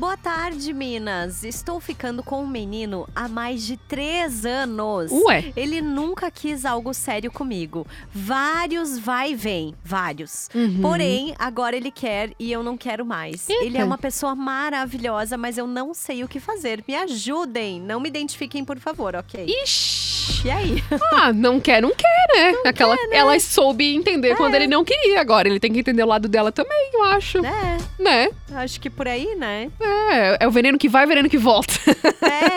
Boa 0.00 0.16
tarde, 0.16 0.72
Minas. 0.72 1.44
Estou 1.44 1.78
ficando 1.78 2.22
com 2.22 2.42
um 2.42 2.46
menino 2.46 3.06
há 3.14 3.28
mais 3.28 3.66
de 3.66 3.76
três 3.76 4.46
anos. 4.46 5.12
Ué? 5.12 5.52
Ele 5.54 5.82
nunca 5.82 6.30
quis 6.30 6.64
algo 6.64 6.94
sério 6.94 7.30
comigo. 7.30 7.86
Vários 8.10 8.98
vai 8.98 9.32
e 9.32 9.34
vem, 9.34 9.74
vários. 9.84 10.48
Uhum. 10.54 10.80
Porém, 10.80 11.34
agora 11.38 11.76
ele 11.76 11.90
quer 11.90 12.30
e 12.38 12.50
eu 12.50 12.62
não 12.62 12.78
quero 12.78 13.04
mais. 13.04 13.46
Ele 13.50 13.76
é 13.76 13.84
uma 13.84 13.98
pessoa 13.98 14.34
maravilhosa, 14.34 15.36
mas 15.36 15.58
eu 15.58 15.66
não 15.66 15.92
sei 15.92 16.24
o 16.24 16.28
que 16.28 16.40
fazer. 16.40 16.82
Me 16.88 16.94
ajudem. 16.94 17.78
Não 17.78 18.00
me 18.00 18.08
identifiquem, 18.08 18.64
por 18.64 18.78
favor, 18.78 19.14
ok? 19.14 19.44
Ixi. 19.64 20.46
E 20.46 20.50
aí? 20.50 20.82
Ah, 21.12 21.32
não 21.32 21.60
quer, 21.60 21.82
não 21.82 21.90
quer, 21.94 22.26
né? 22.34 22.54
Aquela, 22.64 22.96
Ela 23.10 23.38
soube 23.40 23.94
entender 23.94 24.34
quando 24.36 24.54
ele 24.54 24.66
não 24.66 24.84
queria. 24.84 25.20
Agora 25.20 25.46
ele 25.48 25.60
tem 25.60 25.72
que 25.72 25.80
entender 25.80 26.02
o 26.02 26.06
lado 26.06 26.28
dela 26.28 26.50
também, 26.50 26.90
eu 26.94 27.02
acho. 27.04 27.44
É, 27.44 27.76
Né? 27.98 28.30
acho 28.54 28.80
que 28.80 28.88
por 28.88 29.06
aí, 29.06 29.34
né? 29.36 29.70
É, 29.80 29.89
é 30.40 30.46
o 30.46 30.50
veneno 30.50 30.78
que 30.78 30.88
vai, 30.88 31.04
o 31.04 31.08
veneno 31.08 31.28
que 31.28 31.38
volta. 31.38 31.72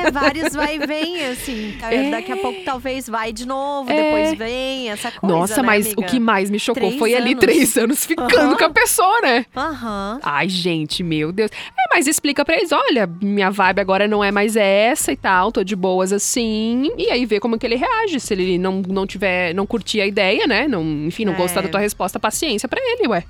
É, 0.05 0.11
vários 0.11 0.53
vai 0.53 0.75
e 0.75 0.79
vem, 0.85 1.25
assim. 1.27 1.77
É. 1.81 2.09
Daqui 2.11 2.31
a 2.31 2.37
pouco 2.37 2.61
talvez 2.63 3.07
vai 3.07 3.31
de 3.33 3.45
novo, 3.45 3.89
É. 3.91 3.95
depois 4.03 4.37
vem, 4.37 4.89
essa 4.89 5.11
coisa. 5.11 5.35
Nossa, 5.35 5.61
né, 5.61 5.67
mas 5.67 5.85
amiga? 5.87 6.01
o 6.01 6.05
que 6.05 6.19
mais 6.19 6.49
me 6.49 6.59
chocou 6.59 6.83
Três 6.87 6.99
foi 6.99 7.13
ali 7.15 7.31
anos. 7.31 7.39
três 7.39 7.77
anos 7.77 8.05
ficando 8.05 8.57
com 8.57 8.63
a 8.63 8.69
pessoa, 8.69 9.21
né? 9.21 9.45
Aham. 9.55 10.19
Ai, 10.23 10.47
gente, 10.49 11.03
meu 11.03 11.31
Deus. 11.31 11.49
É, 11.51 11.95
mas 11.95 12.07
explica 12.07 12.43
pra 12.45 12.55
eles, 12.55 12.71
olha, 12.71 13.09
minha 13.21 13.49
vibe 13.49 13.79
agora 13.79 14.07
não 14.07 14.23
é 14.23 14.31
mais 14.31 14.55
essa 14.55 15.11
e 15.11 15.15
tal, 15.17 15.51
tô 15.51 15.63
de 15.63 15.75
boas 15.75 16.11
assim. 16.13 16.91
E 16.97 17.09
aí 17.09 17.25
vê 17.25 17.39
como 17.39 17.57
que 17.57 17.65
ele 17.65 17.75
reage. 17.75 18.19
Se 18.19 18.33
ele 18.33 18.57
não, 18.57 18.81
não 18.87 19.05
tiver, 19.07 19.53
não 19.53 19.65
curtir 19.65 20.01
a 20.01 20.05
ideia, 20.05 20.45
né? 20.47 20.67
Não, 20.67 20.83
enfim, 20.83 21.25
não 21.25 21.33
É. 21.33 21.37
gostar 21.37 21.61
da 21.61 21.69
tua 21.69 21.79
resposta, 21.79 22.19
paciência 22.19 22.67
pra 22.69 22.79
ele, 22.81 23.07
ué. 23.07 23.23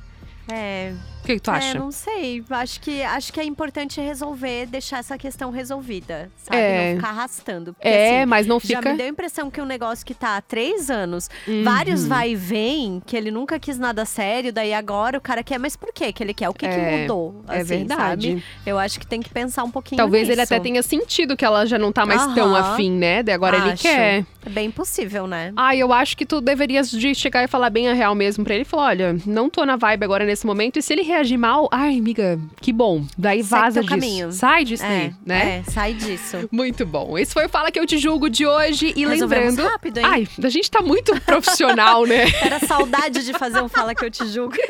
É. 0.51 0.91
O 1.23 1.25
que, 1.25 1.35
que 1.35 1.39
tu 1.39 1.51
É, 1.51 1.55
acha? 1.55 1.79
não 1.79 1.89
sei. 1.89 2.43
Acho 2.49 2.81
que, 2.81 3.01
acho 3.01 3.31
que 3.31 3.39
é 3.39 3.45
importante 3.45 4.01
resolver, 4.01 4.65
deixar 4.65 4.99
essa 4.99 5.17
questão 5.17 5.51
resolvida, 5.51 6.29
sabe? 6.35 6.57
É. 6.61 6.89
Não 6.89 6.95
ficar 6.97 7.09
arrastando. 7.11 7.73
Porque, 7.73 7.87
É, 7.87 8.17
assim, 8.19 8.25
mas 8.25 8.45
não 8.45 8.59
Já 8.59 8.77
fica. 8.79 8.91
me 8.91 8.97
deu 8.97 9.05
a 9.05 9.09
impressão 9.09 9.49
que 9.49 9.61
um 9.61 9.65
negócio 9.65 10.05
que 10.05 10.13
tá 10.13 10.35
há 10.35 10.41
três 10.41 10.89
anos, 10.89 11.29
Uhum. 11.47 11.63
vários 11.63 12.05
vai 12.05 12.31
e 12.31 12.35
vem, 12.35 13.01
que 13.05 13.15
ele 13.15 13.31
nunca 13.31 13.57
quis 13.57 13.79
nada 13.79 14.03
sério, 14.03 14.51
daí 14.51 14.73
agora 14.73 15.17
o 15.17 15.21
cara 15.21 15.41
quer, 15.43 15.57
mas 15.57 15.77
por 15.77 15.93
quê 15.93 16.11
que 16.11 16.21
ele 16.21 16.33
quer? 16.33 16.49
O 16.49 16.53
que, 16.53 16.67
que 16.67 16.73
É, 16.75 16.99
mudou? 17.01 17.41
é 17.47 17.57
assim, 17.61 17.65
verdade. 17.65 18.29
sabe? 18.31 18.43
Eu 18.65 18.77
acho 18.77 18.99
que 18.99 19.07
tem 19.07 19.21
que 19.21 19.29
pensar 19.29 19.63
um 19.63 19.71
pouquinho 19.71 19.97
Talvez 19.99 20.23
ele 20.27 20.41
nisso. 20.41 20.53
até 20.53 20.61
tenha 20.61 20.83
sentido 20.83 21.37
que 21.37 21.45
ela 21.45 21.65
já 21.65 21.79
não 21.79 21.93
tá 21.93 22.05
mais 22.05 22.21
tão 22.35 22.53
Aham. 22.53 22.73
afim, 22.73 22.91
né? 22.91 23.23
Daí 23.23 23.33
agora 23.33 23.55
ele 23.55 23.69
Acho. 23.69 23.81
quer. 23.83 24.25
É 24.45 24.49
bem 24.49 24.69
possível, 24.69 25.25
né? 25.25 25.53
Ah, 25.55 25.73
eu 25.73 25.93
acho 25.93 26.17
que 26.17 26.25
tu 26.25 26.41
deverias 26.41 26.91
de 26.91 27.15
chegar 27.15 27.45
e 27.45 27.47
falar 27.47 27.69
bem 27.69 27.87
a 27.87 27.93
real 27.93 28.13
mesmo 28.13 28.43
pra 28.43 28.53
ele. 28.55 28.65
Falar, 28.65 28.87
olha, 28.87 29.15
não 29.25 29.49
tô 29.49 29.65
na 29.65 29.77
vibe 29.77 30.03
agora 30.03 30.25
nesse 30.25 30.45
momento. 30.45 30.77
E 30.77 30.81
se 30.81 30.91
ele 30.91 31.12
reagir 31.13 31.37
mal, 31.37 31.69
ai, 31.71 31.97
amiga, 31.97 32.39
que 32.59 32.73
bom. 32.73 33.05
Daí 33.17 33.41
vaza 33.41 33.81
disso. 33.81 33.93
caminho. 33.93 34.31
Sai 34.31 34.65
disso 34.65 34.83
é, 34.83 34.87
aí, 34.87 35.13
né? 35.25 35.63
É, 35.67 35.71
sai 35.71 35.93
disso. 35.93 36.47
Muito 36.51 36.85
bom. 36.85 37.17
Esse 37.17 37.33
foi 37.33 37.45
o 37.45 37.49
Fala 37.49 37.71
Que 37.71 37.79
Eu 37.79 37.85
Te 37.85 37.97
Julgo 37.97 38.29
de 38.29 38.45
hoje. 38.45 38.93
E 38.95 39.05
Resolvemos 39.05 39.55
lembrando... 39.55 39.71
rápido, 39.71 39.97
hein? 39.97 40.05
Ai, 40.05 40.27
a 40.43 40.49
gente 40.49 40.69
tá 40.69 40.81
muito 40.81 41.17
profissional, 41.21 42.05
né? 42.05 42.25
Era 42.41 42.59
saudade 42.59 43.25
de 43.25 43.33
fazer 43.33 43.61
um 43.61 43.69
Fala 43.69 43.95
Que 43.95 44.05
Eu 44.05 44.11
Te 44.11 44.27
Julgo. 44.27 44.53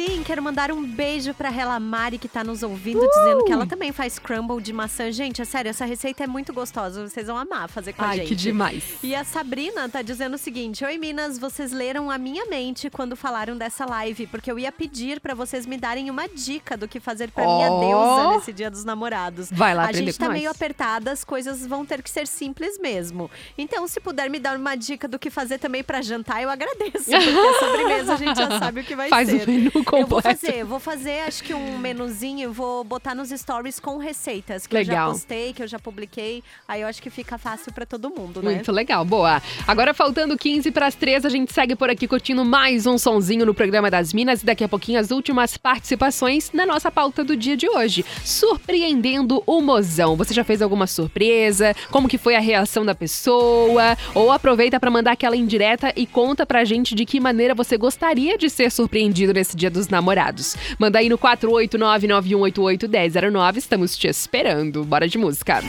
Sim, 0.05 0.21
quero 0.21 0.43
mandar 0.43 0.69
um 0.69 0.83
beijo 0.83 1.33
pra 1.33 1.49
Relamari 1.49 2.17
que 2.17 2.27
tá 2.27 2.43
nos 2.43 2.61
ouvindo, 2.61 2.99
dizendo 3.07 3.45
que 3.45 3.51
ela 3.53 3.65
também 3.65 3.93
faz 3.93 4.19
crumble 4.19 4.61
de 4.61 4.73
maçã. 4.73 5.09
Gente, 5.11 5.41
é 5.41 5.45
sério, 5.45 5.69
essa 5.69 5.85
receita 5.85 6.25
é 6.25 6.27
muito 6.27 6.51
gostosa. 6.51 7.07
Vocês 7.07 7.27
vão 7.27 7.37
amar 7.37 7.69
fazer 7.69 7.93
com 7.93 8.03
a 8.03 8.09
Ai, 8.09 8.17
gente. 8.17 8.27
que 8.27 8.35
demais. 8.35 8.83
E 9.01 9.15
a 9.15 9.23
Sabrina 9.23 9.87
tá 9.87 10.01
dizendo 10.01 10.33
o 10.33 10.37
seguinte: 10.37 10.83
Oi, 10.83 10.97
Minas, 10.97 11.37
vocês 11.39 11.71
leram 11.71 12.11
a 12.11 12.17
minha 12.17 12.45
mente 12.47 12.89
quando 12.89 13.15
falaram 13.15 13.57
dessa 13.57 13.85
live, 13.85 14.27
porque 14.27 14.51
eu 14.51 14.59
ia 14.59 14.73
pedir 14.73 15.21
pra 15.21 15.33
vocês 15.33 15.65
me 15.65 15.77
darem 15.77 16.09
uma 16.09 16.27
dica 16.27 16.75
do 16.75 16.85
que 16.85 16.99
fazer 16.99 17.31
pra 17.31 17.45
minha 17.45 17.71
Ó. 17.71 17.79
deusa 17.79 18.35
nesse 18.37 18.51
dia 18.51 18.69
dos 18.69 18.83
namorados. 18.83 19.49
Vai 19.51 19.73
lá 19.73 19.85
A 19.85 19.91
gente 19.93 20.17
tá 20.17 20.27
meio 20.27 20.49
apertada, 20.51 21.11
as 21.11 21.23
coisas 21.23 21.65
vão 21.65 21.85
ter 21.85 22.01
que 22.03 22.09
ser 22.09 22.27
simples 22.27 22.77
mesmo. 22.77 23.31
Então, 23.57 23.87
se 23.87 24.01
puder 24.01 24.29
me 24.29 24.39
dar 24.39 24.57
uma 24.57 24.75
dica 24.75 25.07
do 25.07 25.17
que 25.17 25.29
fazer 25.29 25.59
também 25.59 25.81
pra 25.81 26.01
jantar, 26.01 26.43
eu 26.43 26.49
agradeço. 26.49 27.05
Porque 27.05 27.15
a 27.15 27.59
sobremesa 27.59 28.13
a 28.13 28.17
gente 28.17 28.35
já 28.37 28.59
sabe 28.59 28.81
o 28.81 28.83
que 28.83 28.95
vai 28.97 29.07
Faz 29.07 29.29
ser. 29.29 29.47
o 29.73 29.92
menu 29.93 30.03
Eu 30.03 30.07
vou 30.07 30.17
completo. 30.21 30.39
fazer, 30.39 30.57
eu 30.59 30.67
vou 30.67 30.79
fazer 30.79 31.19
acho 31.21 31.43
que 31.43 31.53
um 31.53 31.77
menuzinho, 31.77 32.45
eu 32.45 32.53
vou 32.53 32.83
botar 32.83 33.15
nos 33.15 33.29
stories 33.29 33.79
com 33.79 33.97
receitas 33.97 34.67
que 34.67 34.75
eu 34.75 34.79
Legal. 34.79 35.07
já 35.07 35.13
postei, 35.13 35.53
que 35.53 35.63
eu 35.63 35.67
já 35.67 35.79
publiquei. 35.79 36.43
Aí 36.67 36.81
eu 36.81 36.87
acho 36.87 37.01
que 37.01 37.09
fica 37.09 37.37
fácil 37.37 37.71
pra 37.73 37.85
todo 37.85 38.09
mundo, 38.09 38.41
né? 38.41 38.55
Muito 38.55 38.71
legal, 38.71 39.03
boa. 39.05 39.41
Agora 39.67 39.93
faltando 39.93 40.37
15 40.37 40.71
para 40.71 40.87
as 40.87 40.95
3, 40.95 41.25
a 41.25 41.29
gente 41.29 41.53
segue 41.53 41.75
por 41.75 41.89
aqui 41.89 42.07
curtindo 42.07 42.43
mais 42.45 42.85
um 42.85 42.97
sonzinho 42.97 43.45
no 43.45 43.53
programa 43.53 43.89
das 43.89 44.13
Minas 44.13 44.41
e 44.41 44.45
daqui 44.45 44.63
a 44.63 44.69
pouquinho 44.69 44.99
as 44.99 45.11
últimas 45.11 45.57
participações 45.57 46.51
na 46.53 46.65
nossa 46.65 46.91
pauta 46.91 47.23
do 47.23 47.35
dia 47.35 47.55
de 47.57 47.67
hoje. 47.69 48.03
Surpreendendo 48.23 49.41
o 49.45 49.61
mozão. 49.61 50.15
Você 50.15 50.33
já 50.33 50.43
fez 50.43 50.61
alguma 50.61 50.87
surpresa? 50.87 51.75
Como 51.91 52.07
que 52.07 52.17
foi 52.17 52.35
a 52.35 52.39
reação 52.39 52.85
da 52.85 52.93
pessoa? 52.95 53.97
Ou 54.13 54.31
aproveita 54.31 54.79
para 54.79 54.91
mandar 54.91 55.11
aquela 55.13 55.35
indireta 55.35 55.91
e 55.95 56.05
conta 56.05 56.45
pra 56.45 56.63
gente 56.63 56.93
de 56.95 57.05
que 57.05 57.19
maneira 57.19 57.55
você 57.55 57.77
gostaria 57.77 58.37
de 58.37 58.49
ser 58.49 58.71
surpreendido 58.71 59.33
nesse 59.33 59.55
Dia 59.55 59.69
dos 59.83 59.89
Namorados. 59.89 60.55
Manda 60.79 60.99
aí 60.99 61.09
no 61.09 61.17
48991881009, 61.17 63.57
estamos 63.57 63.97
te 63.97 64.07
esperando. 64.07 64.85
Bora 64.85 65.05
de 65.07 65.17
música. 65.17 65.63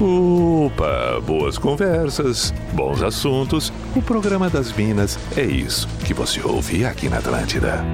Opa, 0.00 1.20
boas 1.24 1.58
conversas, 1.58 2.54
bons 2.72 3.02
assuntos. 3.02 3.72
O 3.94 4.00
programa 4.02 4.50
das 4.50 4.72
Minas 4.72 5.18
é 5.36 5.44
isso 5.44 5.86
que 6.04 6.14
você 6.14 6.40
ouve 6.42 6.84
aqui 6.84 7.08
na 7.08 7.18
Atlântida. 7.18 7.84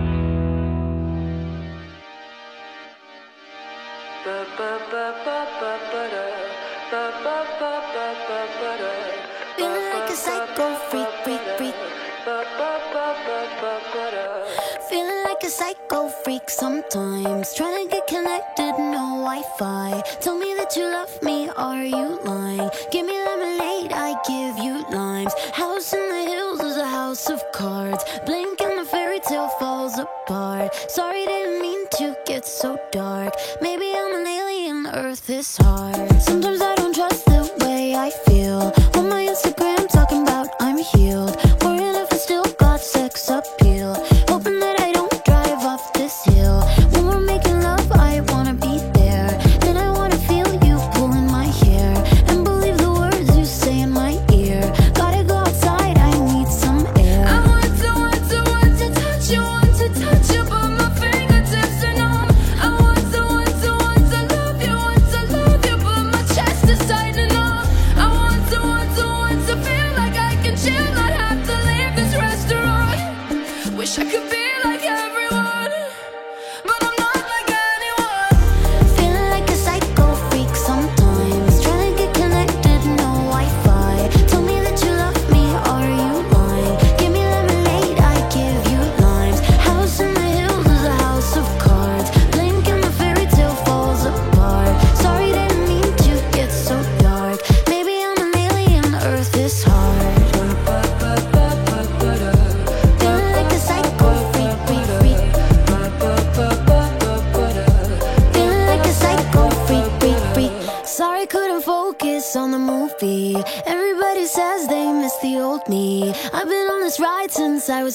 Feeling 9.56 9.90
like 9.92 10.10
a 10.10 10.14
psycho 10.14 10.76
freak, 10.88 11.10
freak, 11.24 11.40
freak. 11.58 11.74
Feeling 14.90 15.22
like 15.22 15.44
a 15.44 15.48
psycho 15.48 16.08
freak 16.08 16.50
sometimes. 16.50 17.54
Trying 17.54 17.86
to 17.86 17.94
get 17.94 18.08
connected, 18.08 18.72
no 18.76 19.22
Wi 19.22 19.40
Fi. 19.56 20.02
Tell 20.20 20.36
me 20.36 20.52
that 20.56 20.74
you 20.74 20.82
love 20.82 21.22
me, 21.22 21.48
are 21.50 21.84
you 21.84 22.18
lying? 22.24 22.68
Give 22.90 23.06
me 23.06 23.12
lemonade, 23.12 23.92
I 23.92 24.16
give 24.26 24.58
you 24.58 24.84
limes. 24.90 25.32
House 25.52 25.92
in 25.92 26.08
the 26.08 26.24
hills 26.32 26.58
is 26.58 26.76
a 26.76 26.88
house 26.88 27.30
of 27.30 27.40
cards. 27.52 28.02
Blink 28.26 28.60
and 28.60 28.80
the 28.80 28.84
fairy 28.84 29.20
tale 29.20 29.50
falls 29.60 29.96
apart. 29.96 30.74
Sorry, 30.90 31.24
didn't 31.24 31.62
mean 31.62 31.86
to 31.98 32.16
get 32.26 32.44
so 32.44 32.76
dark. 32.90 33.32
Maybe 33.62 33.94
I'm 33.96 34.12
an 34.12 34.26
alien, 34.26 34.88
Earth 34.88 35.30
is 35.30 35.56
hard. 35.56 36.20
Sometimes 36.20 36.60
I 36.60 36.79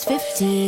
15. 0.06 0.65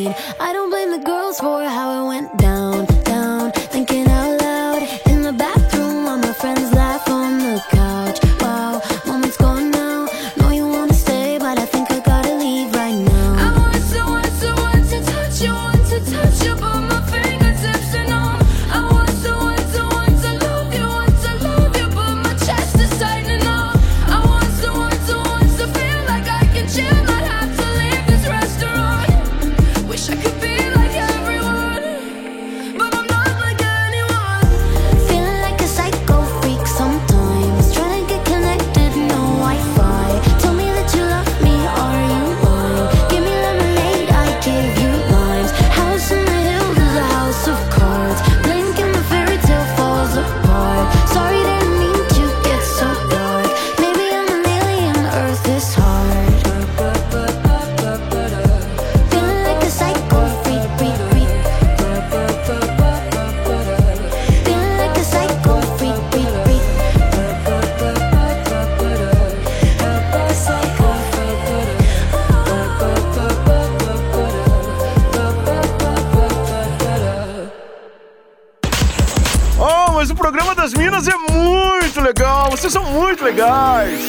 Legais. 83.38 84.02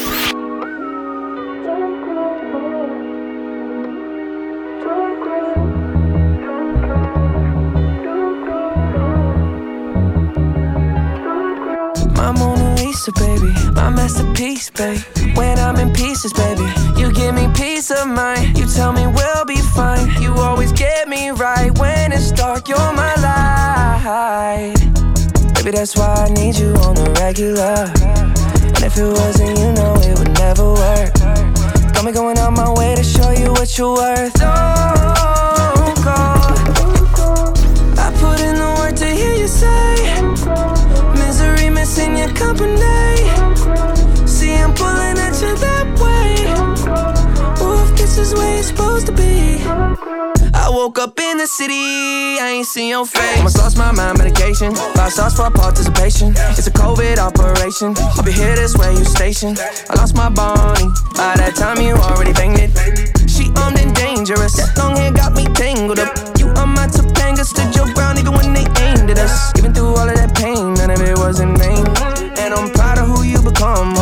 My 12.15 12.31
Mona 12.31 12.75
Lisa, 12.75 13.11
baby, 13.13 13.53
my 13.73 13.89
masterpiece, 13.89 14.69
babe. 14.71 14.99
When 15.35 15.59
I'm 15.59 15.77
in 15.77 15.93
pieces, 15.93 16.33
baby, 16.33 16.65
you 16.97 17.11
give 17.13 17.35
me 17.35 17.47
peace 17.53 17.91
of 17.91 18.07
mind. 18.07 18.57
You 18.57 18.65
tell 18.65 18.91
me 18.91 19.05
we'll 19.05 19.45
be 19.45 19.57
fine. 19.75 20.09
You 20.21 20.33
always 20.33 20.71
get 20.71 21.07
me 21.07 21.29
right 21.29 21.77
when 21.77 22.11
it's 22.11 22.31
dark. 22.31 22.67
You're 22.67 22.93
my 22.93 23.13
light. 23.15 24.73
Baby, 25.53 25.71
that's 25.71 25.95
why 25.95 26.25
I 26.27 26.29
need 26.33 26.55
you 26.55 26.73
on 26.85 26.95
the 26.95 27.09
regular. 27.19 28.28
And 28.81 28.85
if 28.85 28.97
it 28.97 29.07
wasn't, 29.07 29.59
you 29.59 29.73
know 29.73 29.93
it 29.95 30.17
would 30.17 30.33
never 30.39 30.71
work. 30.71 31.13
Got 31.93 32.05
me 32.05 32.13
going 32.13 32.37
out 32.37 32.53
my 32.53 32.71
way 32.71 32.95
to 32.95 33.03
show 33.03 33.29
you 33.31 33.51
what 33.51 33.77
you're 33.77 33.93
worth. 33.93 34.33
Don't 34.35 36.01
go. 36.01 36.15
I 37.97 38.09
put 38.21 38.39
in 38.39 38.55
the 38.55 38.73
work 38.79 38.95
to 38.95 39.05
hear 39.05 39.35
you 39.35 39.49
say. 39.49 40.23
Misery 41.19 41.69
missing 41.69 42.15
your 42.17 42.31
company. 42.33 42.78
Woke 50.79 50.97
up 50.97 51.19
in 51.19 51.37
the 51.37 51.45
city, 51.45 52.39
I 52.39 52.55
ain't 52.55 52.65
seen 52.65 52.87
your 52.87 53.05
face. 53.05 53.35
Almost 53.35 53.57
lost 53.57 53.77
my 53.77 53.91
mind, 53.91 54.17
medication. 54.17 54.73
Five 54.95 55.11
stars 55.11 55.35
for 55.35 55.51
participation. 55.51 56.31
It's 56.55 56.67
a 56.67 56.71
COVID 56.71 57.17
operation. 57.19 57.95
I'll 58.15 58.23
be 58.23 58.31
here 58.31 58.55
this 58.55 58.77
way, 58.77 58.93
you 58.93 59.03
station. 59.03 59.57
I 59.89 59.95
lost 59.99 60.15
my 60.15 60.29
Bonnie. 60.29 60.87
By 61.19 61.35
that 61.35 61.59
time, 61.59 61.81
you 61.83 61.95
already 61.95 62.31
banged 62.31 62.63
it. 62.63 62.71
She 63.27 63.51
armed 63.59 63.77
and 63.77 63.93
dangerous. 63.93 64.55
Long 64.77 64.95
hair 64.95 65.11
got 65.11 65.33
me 65.33 65.43
tangled 65.51 65.99
up. 65.99 66.15
You 66.39 66.47
are 66.55 66.65
my 66.65 66.87
Topanga, 66.87 67.43
stood 67.43 67.75
your 67.75 67.91
ground 67.93 68.17
even 68.17 68.31
when 68.31 68.53
they 68.53 68.63
aimed 68.79 69.11
at 69.11 69.19
us. 69.19 69.51
Even 69.59 69.73
through 69.73 69.99
all 69.99 70.07
of 70.07 70.15
that 70.15 70.31
pain, 70.33 70.75
none 70.79 70.91
of 70.91 71.01
it 71.01 71.17
was 71.17 71.41
in 71.41 71.59
vain. 71.59 71.83
And 72.39 72.53
I'm 72.55 72.71
proud 72.71 72.99
of 72.99 73.07
who 73.11 73.23
you 73.27 73.41
become. 73.43 73.98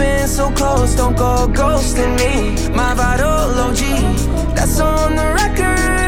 Been 0.00 0.26
so 0.26 0.50
close, 0.52 0.94
don't 0.94 1.16
go 1.16 1.46
ghosting 1.52 2.16
me. 2.16 2.34
My 2.74 2.94
vital 2.94 3.60
OG, 3.66 4.56
that's 4.56 4.80
on 4.80 5.14
the 5.14 5.26
record. 5.34 5.99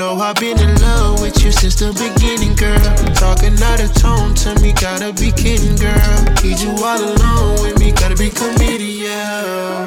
Know 0.00 0.16
I've 0.16 0.36
been 0.36 0.58
in 0.58 0.80
love 0.80 1.20
with 1.20 1.44
you 1.44 1.52
since 1.52 1.76
the 1.76 1.92
beginning, 1.92 2.56
girl. 2.56 2.80
Talking 3.20 3.52
out 3.60 3.84
of 3.84 3.92
tone 4.00 4.32
to 4.42 4.56
me, 4.64 4.72
gotta 4.72 5.12
be 5.12 5.28
kidding, 5.28 5.76
girl. 5.76 6.16
Need 6.40 6.56
you 6.64 6.72
all 6.80 6.96
alone 6.96 7.60
with 7.60 7.76
me, 7.78 7.92
gotta 7.92 8.16
be 8.16 8.30
committed, 8.32 8.80
yeah. 8.80 9.84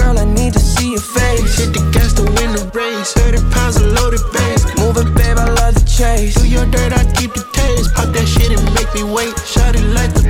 Girl, 0.00 0.16
I 0.16 0.24
need 0.24 0.54
to 0.54 0.58
see 0.58 0.96
your 0.96 1.04
face. 1.04 1.60
Hit 1.60 1.76
the 1.76 1.84
gas 1.92 2.16
to 2.16 2.24
win 2.40 2.56
the 2.56 2.64
race. 2.72 3.12
30 3.12 3.52
pounds 3.52 3.76
of 3.76 3.92
loaded 3.92 4.24
bass. 4.32 4.64
Move 4.80 4.96
it, 4.96 5.12
babe, 5.12 5.36
I 5.36 5.44
love 5.60 5.76
the 5.76 5.84
chase. 5.84 6.40
Do 6.40 6.48
your 6.48 6.64
dirt, 6.64 6.96
I 6.96 7.04
keep 7.12 7.36
the 7.36 7.44
taste. 7.52 7.92
Pop 7.92 8.08
that 8.16 8.24
shit 8.24 8.56
and 8.56 8.64
make 8.72 8.88
me 8.96 9.04
wait. 9.04 9.36
Shot 9.44 9.76
it 9.76 9.84
like 9.92 10.16
the. 10.16 10.24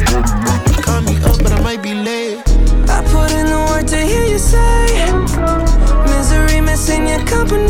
Call 0.82 1.06
me 1.06 1.14
up, 1.22 1.38
but 1.38 1.52
I 1.54 1.60
might 1.62 1.82
be 1.86 1.94
late. 1.94 2.42
I 2.90 2.98
put 3.14 3.30
in 3.30 3.46
the 3.46 3.62
work 3.70 3.86
to 3.94 4.00
hear 4.02 4.26
you 4.26 4.38
say 4.42 5.06
Misery 6.10 6.60
missing 6.60 7.06
your 7.06 7.22
company 7.30 7.69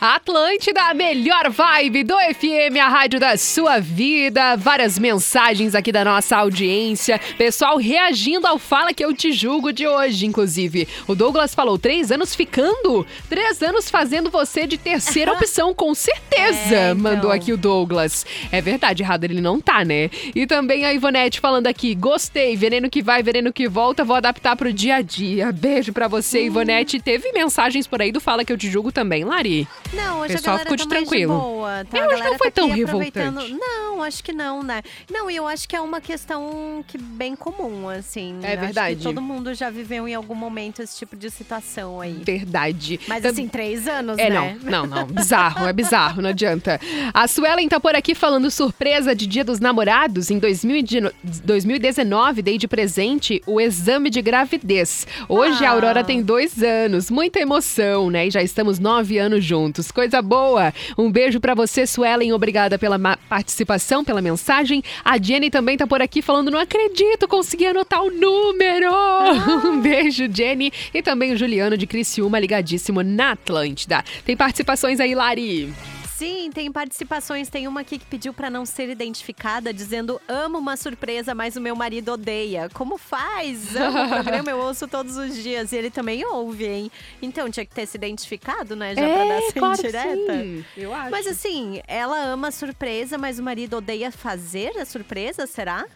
Atlântida, 0.00 0.80
a 0.82 0.94
melhor 0.94 1.50
vibe 1.50 2.04
do 2.04 2.14
FM, 2.14 2.76
a 2.80 2.86
rádio 2.88 3.18
da 3.18 3.36
sua 3.36 3.80
vida. 3.80 4.54
Várias 4.56 4.96
mensagens 4.96 5.74
aqui 5.74 5.90
da 5.90 6.04
nossa 6.04 6.36
audiência. 6.36 7.20
Pessoal 7.36 7.76
reagindo 7.76 8.46
ao 8.46 8.60
Fala 8.60 8.94
Que 8.94 9.04
Eu 9.04 9.12
Te 9.12 9.32
Julgo 9.32 9.72
de 9.72 9.88
hoje, 9.88 10.24
inclusive. 10.24 10.86
O 11.08 11.16
Douglas 11.16 11.52
falou: 11.52 11.76
três 11.76 12.12
anos 12.12 12.32
ficando? 12.32 13.04
Três 13.28 13.60
anos 13.60 13.90
fazendo 13.90 14.30
você 14.30 14.68
de 14.68 14.78
terceira 14.78 15.32
opção, 15.38 15.74
com 15.74 15.92
certeza. 15.96 16.76
É, 16.76 16.90
então. 16.92 17.02
Mandou 17.02 17.32
aqui 17.32 17.52
o 17.52 17.56
Douglas. 17.56 18.24
É 18.52 18.60
verdade, 18.60 19.02
errado 19.02 19.24
ele 19.24 19.40
não 19.40 19.60
tá, 19.60 19.84
né? 19.84 20.10
E 20.32 20.46
também 20.46 20.84
a 20.84 20.94
Ivonete 20.94 21.40
falando 21.40 21.66
aqui: 21.66 21.96
gostei, 21.96 22.54
veneno 22.54 22.88
que 22.88 23.02
vai, 23.02 23.20
veneno 23.20 23.52
que 23.52 23.68
volta, 23.68 24.04
vou 24.04 24.14
adaptar 24.14 24.54
pro 24.54 24.72
dia 24.72 24.96
a 24.96 25.02
dia. 25.02 25.50
Beijo 25.50 25.92
pra 25.92 26.06
você, 26.06 26.44
Ivonete. 26.44 27.00
Teve 27.00 27.32
mensagens 27.32 27.84
por 27.88 28.00
aí 28.00 28.12
do 28.12 28.20
Fala 28.20 28.44
Que 28.44 28.52
Eu 28.52 28.56
Te 28.56 28.70
Julgo 28.70 28.92
também, 28.92 29.24
Lari? 29.24 29.66
Não, 29.92 30.20
hoje 30.20 30.34
Pessoal 30.34 30.56
a 30.56 30.58
galera 30.58 30.70
ficou 30.70 30.76
tá 30.76 30.94
mais 30.94 31.08
tranquilo. 31.08 31.34
de 31.34 31.40
boa. 31.40 31.84
Tá? 31.90 31.98
Eu 31.98 32.02
A 32.10 32.12
acho 32.14 32.22
que 32.22 32.28
não 32.30 32.38
foi 32.38 32.50
tá 32.50 32.60
tão 32.60 32.70
revoltante. 32.70 33.52
Não, 33.58 34.02
acho 34.02 34.22
que 34.24 34.32
não, 34.32 34.62
né? 34.62 34.82
Não, 35.10 35.30
e 35.30 35.36
eu 35.36 35.46
acho 35.48 35.68
que 35.68 35.74
é 35.74 35.80
uma 35.80 36.00
questão 36.00 36.84
que 36.86 36.98
bem 36.98 37.34
comum, 37.34 37.88
assim. 37.88 38.38
É 38.42 38.56
verdade. 38.56 39.02
todo 39.02 39.20
mundo 39.22 39.54
já 39.54 39.70
viveu 39.70 40.06
em 40.06 40.14
algum 40.14 40.34
momento 40.34 40.82
esse 40.82 40.96
tipo 40.98 41.16
de 41.16 41.30
situação 41.30 42.00
aí. 42.00 42.20
Verdade. 42.24 43.00
Mas 43.08 43.22
Tam- 43.22 43.30
assim, 43.30 43.48
três 43.48 43.88
anos, 43.88 44.18
É, 44.18 44.28
né? 44.28 44.58
não, 44.62 44.86
não, 44.86 44.96
não. 44.98 45.06
Bizarro, 45.06 45.66
é 45.66 45.72
bizarro, 45.72 46.20
não 46.20 46.30
adianta. 46.30 46.78
A 47.14 47.26
Suelen 47.26 47.68
tá 47.68 47.80
por 47.80 47.94
aqui 47.96 48.14
falando 48.14 48.50
surpresa 48.50 49.14
de 49.14 49.26
Dia 49.26 49.44
dos 49.44 49.58
Namorados. 49.58 50.30
Em 50.30 50.38
2019, 50.38 51.14
2019, 51.44 52.42
dei 52.42 52.58
de 52.58 52.68
presente 52.68 53.42
o 53.46 53.60
exame 53.60 54.10
de 54.10 54.20
gravidez. 54.20 55.06
Hoje 55.28 55.64
a 55.64 55.70
Ah. 55.70 55.72
Aurora 55.72 56.04
tem 56.04 56.22
dois 56.22 56.62
anos. 56.62 57.10
Muita 57.10 57.38
emoção, 57.40 58.10
né? 58.10 58.26
E 58.26 58.30
já 58.30 58.42
estamos 58.42 58.78
nove 58.78 59.16
anos 59.18 59.44
juntos. 59.44 59.77
Coisa 59.92 60.20
boa. 60.20 60.72
Um 60.96 61.10
beijo 61.10 61.40
pra 61.40 61.54
você, 61.54 61.86
Suelen. 61.86 62.32
Obrigada 62.32 62.78
pela 62.78 62.98
participação, 63.28 64.04
pela 64.04 64.20
mensagem. 64.20 64.82
A 65.04 65.18
Jenny 65.18 65.50
também 65.50 65.76
tá 65.76 65.86
por 65.86 66.02
aqui 66.02 66.20
falando: 66.20 66.50
não 66.50 66.58
acredito, 66.58 67.28
consegui 67.28 67.66
anotar 67.66 68.02
o 68.02 68.10
número. 68.10 68.92
Um 69.68 69.80
beijo, 69.80 70.28
Jenny. 70.32 70.72
E 70.92 71.02
também 71.02 71.32
o 71.32 71.36
Juliano 71.36 71.76
de 71.76 71.86
Criciúma, 71.86 72.38
ligadíssimo 72.38 73.02
na 73.02 73.32
Atlântida. 73.32 74.04
Tem 74.24 74.36
participações 74.36 75.00
aí, 75.00 75.14
Lari. 75.14 75.72
Sim, 76.18 76.50
tem 76.52 76.72
participações. 76.72 77.48
Tem 77.48 77.68
uma 77.68 77.82
aqui 77.82 77.96
que 77.96 78.04
pediu 78.06 78.34
pra 78.34 78.50
não 78.50 78.66
ser 78.66 78.88
identificada, 78.88 79.72
dizendo: 79.72 80.20
Amo 80.26 80.58
uma 80.58 80.76
surpresa, 80.76 81.32
mas 81.32 81.54
o 81.54 81.60
meu 81.60 81.76
marido 81.76 82.10
odeia. 82.12 82.68
Como 82.74 82.98
faz? 82.98 83.76
Amo 83.76 84.02
o 84.02 84.08
programa, 84.10 84.50
eu 84.50 84.58
ouço 84.58 84.88
todos 84.88 85.16
os 85.16 85.36
dias. 85.40 85.70
E 85.70 85.76
ele 85.76 85.90
também 85.90 86.24
ouve, 86.26 86.66
hein? 86.66 86.90
Então 87.22 87.48
tinha 87.48 87.64
que 87.64 87.72
ter 87.72 87.86
se 87.86 87.96
identificado, 87.96 88.74
né? 88.74 88.96
Já 88.96 89.02
pra 89.02 89.24
dar 89.24 89.34
essa 89.34 89.48
É, 89.48 89.52
claro 89.52 89.78
indireta. 89.80 90.42
sim. 90.42 90.64
Eu 90.76 90.92
acho. 90.92 91.10
Mas 91.12 91.26
assim, 91.28 91.80
ela 91.86 92.18
ama 92.24 92.48
a 92.48 92.50
surpresa, 92.50 93.16
mas 93.16 93.38
o 93.38 93.42
marido 93.44 93.76
odeia 93.76 94.10
fazer 94.10 94.76
a 94.76 94.84
surpresa, 94.84 95.46
será? 95.46 95.86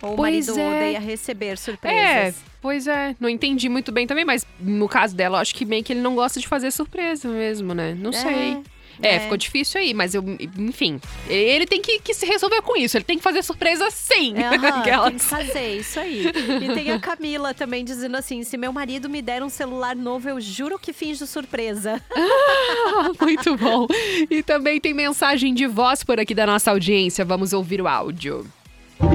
Ou 0.00 0.12
o 0.12 0.16
Pois 0.16 0.46
marido 0.46 0.60
é. 0.60 0.68
odeia 0.76 1.00
receber 1.00 1.46
É, 1.46 1.56
surpresas? 1.56 2.36
pois 2.62 2.86
é. 2.86 3.16
Não 3.18 3.28
entendi 3.28 3.68
muito 3.68 3.90
bem 3.90 4.06
também, 4.06 4.24
mas 4.24 4.46
no 4.60 4.88
caso 4.88 5.16
dela, 5.16 5.38
eu 5.38 5.42
acho 5.42 5.52
que 5.54 5.64
meio 5.64 5.82
que 5.82 5.92
ele 5.92 6.00
não 6.00 6.14
gosta 6.14 6.38
de 6.38 6.46
fazer 6.46 6.70
surpresa 6.70 7.26
mesmo, 7.28 7.74
né? 7.74 7.92
Não 7.98 8.12
sei. 8.12 8.62
É, 9.02 9.16
é. 9.16 9.20
ficou 9.20 9.36
difícil 9.36 9.80
aí, 9.80 9.94
mas 9.94 10.14
eu, 10.14 10.24
enfim. 10.58 11.00
Ele 11.28 11.66
tem 11.66 11.80
que, 11.80 11.98
que 12.00 12.14
se 12.14 12.26
resolver 12.26 12.62
com 12.62 12.76
isso. 12.76 12.96
Ele 12.96 13.04
tem 13.04 13.16
que 13.16 13.22
fazer 13.22 13.42
surpresa 13.42 13.90
sim. 13.90 14.34
Aham, 14.36 14.80
Aquelas. 14.80 15.08
tem 15.10 15.18
que 15.18 15.24
fazer 15.24 15.76
isso 15.78 16.00
aí. 16.00 16.26
E 16.26 16.74
tem 16.74 16.90
a 16.90 16.98
Camila 16.98 17.54
também 17.54 17.84
dizendo 17.84 18.16
assim: 18.16 18.42
se 18.42 18.56
meu 18.56 18.72
marido 18.72 19.08
me 19.08 19.20
der 19.22 19.42
um 19.42 19.48
celular 19.48 19.96
novo, 19.96 20.28
eu 20.28 20.40
juro 20.40 20.78
que 20.78 20.92
finjo 20.92 21.26
surpresa. 21.26 22.00
Muito 23.20 23.56
bom. 23.56 23.86
E 24.30 24.42
também 24.42 24.80
tem 24.80 24.94
mensagem 24.94 25.54
de 25.54 25.66
voz 25.66 26.04
por 26.04 26.18
aqui 26.20 26.34
da 26.34 26.46
nossa 26.46 26.70
audiência. 26.70 27.24
Vamos 27.24 27.52
ouvir 27.52 27.80
o 27.80 27.88
áudio. 27.88 28.46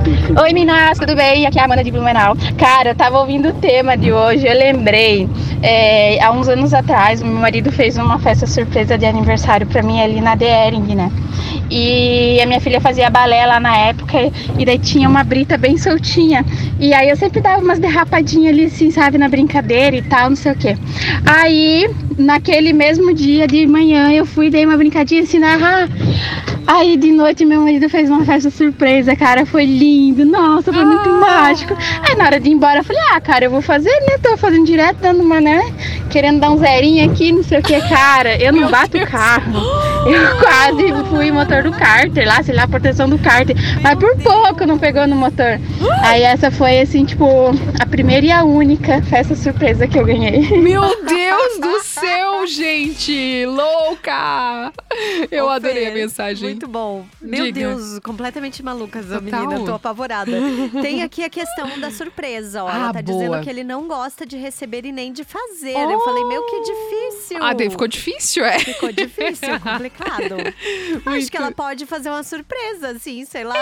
Oi 0.10 0.54
meninas, 0.54 0.98
tudo 0.98 1.16
bem? 1.16 1.46
Aqui 1.46 1.60
é 1.60 1.62
a 1.62 1.66
Amanda 1.66 1.84
de 1.84 1.92
Blumenau. 1.92 2.36
Cara, 2.58 2.90
eu 2.90 2.96
tava 2.96 3.20
ouvindo 3.20 3.50
o 3.50 3.54
tema 3.54 3.96
de 3.96 4.12
hoje, 4.12 4.48
eu 4.48 4.58
lembrei, 4.58 5.30
é, 5.62 6.20
há 6.24 6.32
uns 6.32 6.48
anos 6.48 6.74
atrás, 6.74 7.22
meu 7.22 7.34
marido 7.34 7.72
fez 7.72 7.96
uma 7.96 8.18
festa 8.18 8.48
surpresa 8.48 8.98
de 8.98 9.06
aniversário 9.06 9.68
pra 9.68 9.84
mim 9.84 10.02
ali 10.02 10.20
na 10.20 10.34
Dering, 10.34 10.96
né? 10.96 11.12
E 11.70 12.40
a 12.42 12.46
minha 12.48 12.60
filha 12.60 12.82
fazia 12.82 13.08
balé 13.12 13.46
lá 13.46 13.60
na 13.60 13.78
época 13.78 14.32
e 14.58 14.66
daí 14.66 14.80
tinha 14.80 15.08
uma 15.08 15.24
brita 15.24 15.58
bem 15.58 15.78
soltinha. 15.78 16.44
E 16.80 16.92
aí 16.92 17.10
eu 17.10 17.16
sempre 17.16 17.40
dava 17.40 17.62
umas 17.62 17.78
derrapadinhas 17.78 18.54
ali, 18.54 18.66
assim, 18.66 18.90
sabe, 18.90 19.20
na 19.20 19.30
brincadeira 19.30 19.96
e 19.96 20.02
tal, 20.02 20.30
não 20.30 20.36
sei 20.36 20.52
o 20.54 20.56
quê. 20.56 20.76
Aí, 21.24 21.88
naquele 22.18 22.74
mesmo 22.74 23.14
dia 23.14 23.46
de 23.46 23.68
manhã, 23.68 24.12
eu 24.12 24.26
fui 24.26 24.50
dei 24.50 24.66
uma 24.66 24.78
brincadinha 24.78 25.22
assim, 25.22 25.40
ah, 25.44 25.88
Aí 26.72 26.98
de 26.98 27.12
noite 27.12 27.44
meu 27.46 27.62
marido 27.62 27.90
fez 27.90 28.12
uma 28.12 28.24
festa 28.24 28.52
surpresa, 28.52 29.16
cara, 29.16 29.44
foi 29.44 29.66
lindo, 29.66 29.99
nossa, 30.26 30.72
foi 30.72 30.86
muito 30.86 31.10
mágico. 31.10 31.76
Aí 32.02 32.16
na 32.16 32.26
hora 32.26 32.40
de 32.40 32.50
ir 32.50 32.54
embora 32.54 32.80
eu 32.80 32.84
falei, 32.84 33.02
ah, 33.12 33.22
cara, 33.22 33.46
eu 33.46 33.52
vou 33.52 33.62
fazer, 33.62 33.90
né? 34.02 34.18
Tô 34.22 34.38
fazendo 34.38 34.66
direto, 34.66 34.98
dando 34.98 35.22
uma, 35.22 35.40
né? 35.42 35.62
Querendo 36.10 36.40
dar 36.40 36.52
um 36.52 36.58
zerinho 36.58 37.10
aqui, 37.10 37.32
não 37.32 37.44
sei 37.44 37.60
o 37.60 37.64
que, 37.64 37.80
cara. 37.88 38.42
Eu 38.42 38.52
não 38.54 38.70
bato 38.70 38.98
o 38.98 39.08
carro. 39.08 39.60
Eu 40.00 40.40
quase 40.40 41.10
fui 41.10 41.30
motor 41.30 41.62
do 41.62 41.72
cárter 41.72 42.26
lá, 42.26 42.42
sei 42.42 42.56
lá, 42.56 42.66
proteção 42.66 43.10
do 43.10 43.20
cárter. 43.20 43.56
Mas 43.82 43.96
por 43.96 44.16
pouco 44.18 44.66
não 44.66 44.80
pegou 44.80 45.06
no 45.06 45.16
motor. 45.16 45.60
Aí 46.04 46.24
essa 46.24 46.50
foi 46.50 46.80
assim, 46.80 47.04
tipo, 47.04 47.26
a 47.80 47.86
primeira 47.86 48.26
e 48.26 48.32
a 48.32 48.44
única 48.44 49.02
festa 49.04 49.36
surpresa 49.36 49.88
que 49.88 50.00
eu 50.00 50.06
ganhei. 50.06 50.58
Meu 50.62 50.82
Deus 51.06 51.60
do 51.60 51.82
céu, 51.84 52.48
gente! 52.48 53.46
Louca! 53.46 54.72
Eu 55.30 55.46
Ô, 55.46 55.50
adorei 55.50 55.86
Fê, 55.86 55.92
a 55.92 55.94
mensagem. 55.94 56.50
Muito 56.50 56.68
bom. 56.68 57.06
Meu 57.22 57.44
Diga. 57.46 57.60
Deus, 57.60 58.00
completamente 58.00 58.64
maluca 58.64 59.00
essa 59.00 59.20
menina, 59.20 59.60
tô 59.66 59.74
apavorada. 59.74 59.89
Tem 60.82 61.04
aqui 61.04 61.24
a 61.24 61.30
questão 61.30 61.80
da 61.80 61.92
surpresa, 61.92 62.64
ó. 62.64 62.70
Ela 62.70 62.90
Ah, 62.90 62.94
tá 62.94 63.02
boa. 63.02 63.18
dizendo 63.20 63.44
que 63.44 63.50
ele 63.50 63.64
não 63.64 63.88
gosta 63.88 64.26
de 64.26 64.38
receber 64.38 64.86
e 64.86 64.92
nem 64.92 65.12
de 65.12 65.24
fazer. 65.24 65.76
Eu 65.78 66.00
falei, 66.02 66.24
meu, 66.26 66.44
que 66.46 66.60
difícil. 66.62 67.38
Ah, 67.44 67.54
ficou 67.70 67.88
difícil, 67.88 68.46
é? 68.46 68.60
Ficou 68.60 68.92
difícil, 68.92 69.48
complicado. 69.62 70.36
Acho 71.06 71.32
que 71.32 71.38
ela 71.38 71.52
pode 71.52 71.86
fazer 71.86 72.10
uma 72.10 72.24
surpresa, 72.24 72.90
assim, 72.92 73.26
sei 73.26 73.44
lá, 73.44 73.56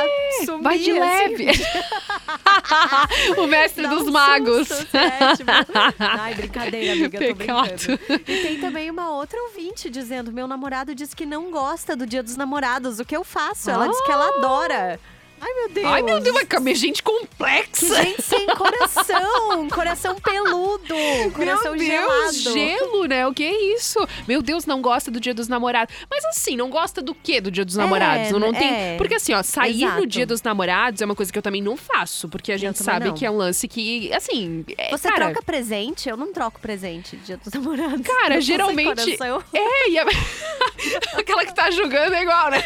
sumir, 0.46 0.64
vai 0.64 0.78
de 0.80 0.92
assim. 0.92 1.00
leve. 1.00 1.48
o 3.38 3.48
mestre 3.48 3.84
Dá 3.84 3.90
dos 3.90 4.08
um 4.08 4.12
magos. 4.12 4.68
susto, 4.68 4.96
é, 4.98 5.36
tipo, 5.36 5.52
Ai, 6.00 6.34
brincadeira, 6.36 6.94
amiga, 6.94 7.20
tô 7.20 7.34
brincando. 7.34 8.00
E 8.28 8.42
tem 8.42 8.60
também 8.60 8.90
uma 8.90 9.10
outra 9.12 9.42
ouvinte 9.44 9.90
dizendo: 9.90 10.32
meu 10.32 10.48
namorado 10.48 10.94
diz 10.96 11.14
que 11.14 11.26
não 11.26 11.52
gosta 11.52 11.96
do 11.96 12.06
dia 12.06 12.22
dos 12.24 12.36
namorados. 12.36 13.00
O 13.00 13.06
que 13.06 13.16
eu 13.16 13.24
faço? 13.24 13.70
Ela 13.70 13.88
diz 13.88 14.02
que 14.02 14.12
ela 14.12 14.38
adora. 14.38 15.00
Ai, 15.40 15.54
meu 15.54 15.70
Deus. 15.70 15.86
Ai, 15.86 16.02
meu 16.02 16.20
Deus, 16.20 16.34
vai 16.34 16.46
caber 16.46 16.76
gente 16.76 17.04
complexa. 17.04 18.04
Gente 18.04 18.22
sem 18.22 18.48
coração. 18.48 19.68
coração 19.70 20.16
peludo. 20.16 20.96
Coração 21.36 21.76
Meu 21.76 21.88
Deus, 21.88 22.42
gelado. 22.42 22.54
gelo, 22.54 23.06
né? 23.06 23.28
O 23.28 23.34
que 23.34 23.44
é 23.44 23.74
isso? 23.76 24.00
Meu 24.28 24.42
Deus, 24.42 24.66
não 24.66 24.82
gosta 24.82 25.12
do 25.12 25.20
dia 25.20 25.34
dos 25.34 25.48
namorados. 25.48 25.94
Mas 26.10 26.26
assim, 26.26 26.56
não 26.56 26.70
gosta 26.70 27.02
do 27.02 27.14
quê 27.14 27.40
do 27.40 27.52
dia 27.52 27.64
dos 27.64 27.78
É, 27.78 27.82
namorados? 27.82 28.32
Eu 28.32 28.40
não 28.40 28.50
é. 28.50 28.54
tem. 28.54 28.98
Porque 28.98 29.16
assim, 29.16 29.34
ó, 29.34 29.44
sair 29.44 29.84
Exato. 29.84 30.02
no 30.02 30.08
dia 30.08 30.26
dos 30.26 30.42
namorados 30.42 31.02
é 31.02 31.06
uma 31.06 31.16
coisa 31.16 31.32
que 31.32 31.38
eu 31.38 31.44
também 31.44 31.62
não 31.62 31.78
faço. 31.78 32.28
Porque 32.28 32.52
a 32.52 32.58
gente 32.58 32.80
sabe 32.82 33.08
não. 33.08 33.14
que 33.14 33.26
é 33.26 33.32
um 33.32 33.38
lance 33.38 33.68
que, 33.68 34.12
assim. 34.14 34.66
é, 34.78 34.90
Você 34.90 35.08
cara, 35.08 35.26
troca 35.26 35.44
presente? 35.44 36.10
Eu 36.10 36.18
não 36.18 36.34
troco 36.34 36.60
presente 36.60 37.16
dia 37.18 37.38
dos 37.38 37.54
namorados. 37.54 38.02
Cara, 38.02 38.42
geralmente. 38.42 38.88
É, 39.54 39.90
e 39.90 40.00
a... 40.00 40.06
aquela 41.18 41.46
que 41.46 41.54
tá 41.54 41.70
julgando 41.72 42.16
é 42.16 42.22
igual, 42.22 42.50
né? 42.50 42.62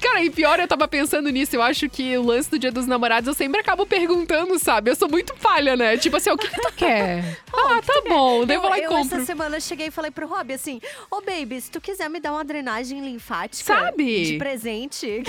Cara, 0.00 0.22
e 0.22 0.30
pior, 0.30 0.58
eu 0.58 0.66
tava 0.66 0.86
pensando 0.88 1.13
nisso. 1.22 1.54
Eu 1.56 1.62
acho 1.62 1.88
que 1.88 2.16
o 2.16 2.22
lance 2.22 2.50
do 2.50 2.58
dia 2.58 2.70
dos 2.72 2.86
namorados 2.86 3.26
eu 3.28 3.34
sempre 3.34 3.60
acabo 3.60 3.86
perguntando, 3.86 4.58
sabe? 4.58 4.90
Eu 4.90 4.96
sou 4.96 5.08
muito 5.08 5.34
falha, 5.36 5.76
né? 5.76 5.96
Tipo 5.96 6.16
assim, 6.16 6.30
o 6.30 6.36
que, 6.36 6.48
que 6.48 6.60
tu 6.60 6.72
quer? 6.72 7.38
ah, 7.52 7.80
tá 7.84 8.02
bom. 8.08 8.44
Daí 8.44 8.56
eu 8.56 8.60
vou 8.60 8.70
lá 8.70 8.78
e 8.78 8.82
eu 8.82 8.88
compro. 8.90 9.16
essa 9.16 9.26
semana 9.26 9.58
cheguei 9.60 9.88
e 9.88 9.90
falei 9.90 10.10
pro 10.10 10.26
Rob 10.26 10.52
assim: 10.52 10.80
Ô, 11.10 11.20
baby, 11.20 11.60
se 11.60 11.70
tu 11.70 11.80
quiser 11.80 12.08
me 12.10 12.20
dar 12.20 12.32
uma 12.32 12.44
drenagem 12.44 13.00
linfática. 13.00 13.74
Sabe? 13.74 14.24
De 14.24 14.38
presente. 14.38 15.22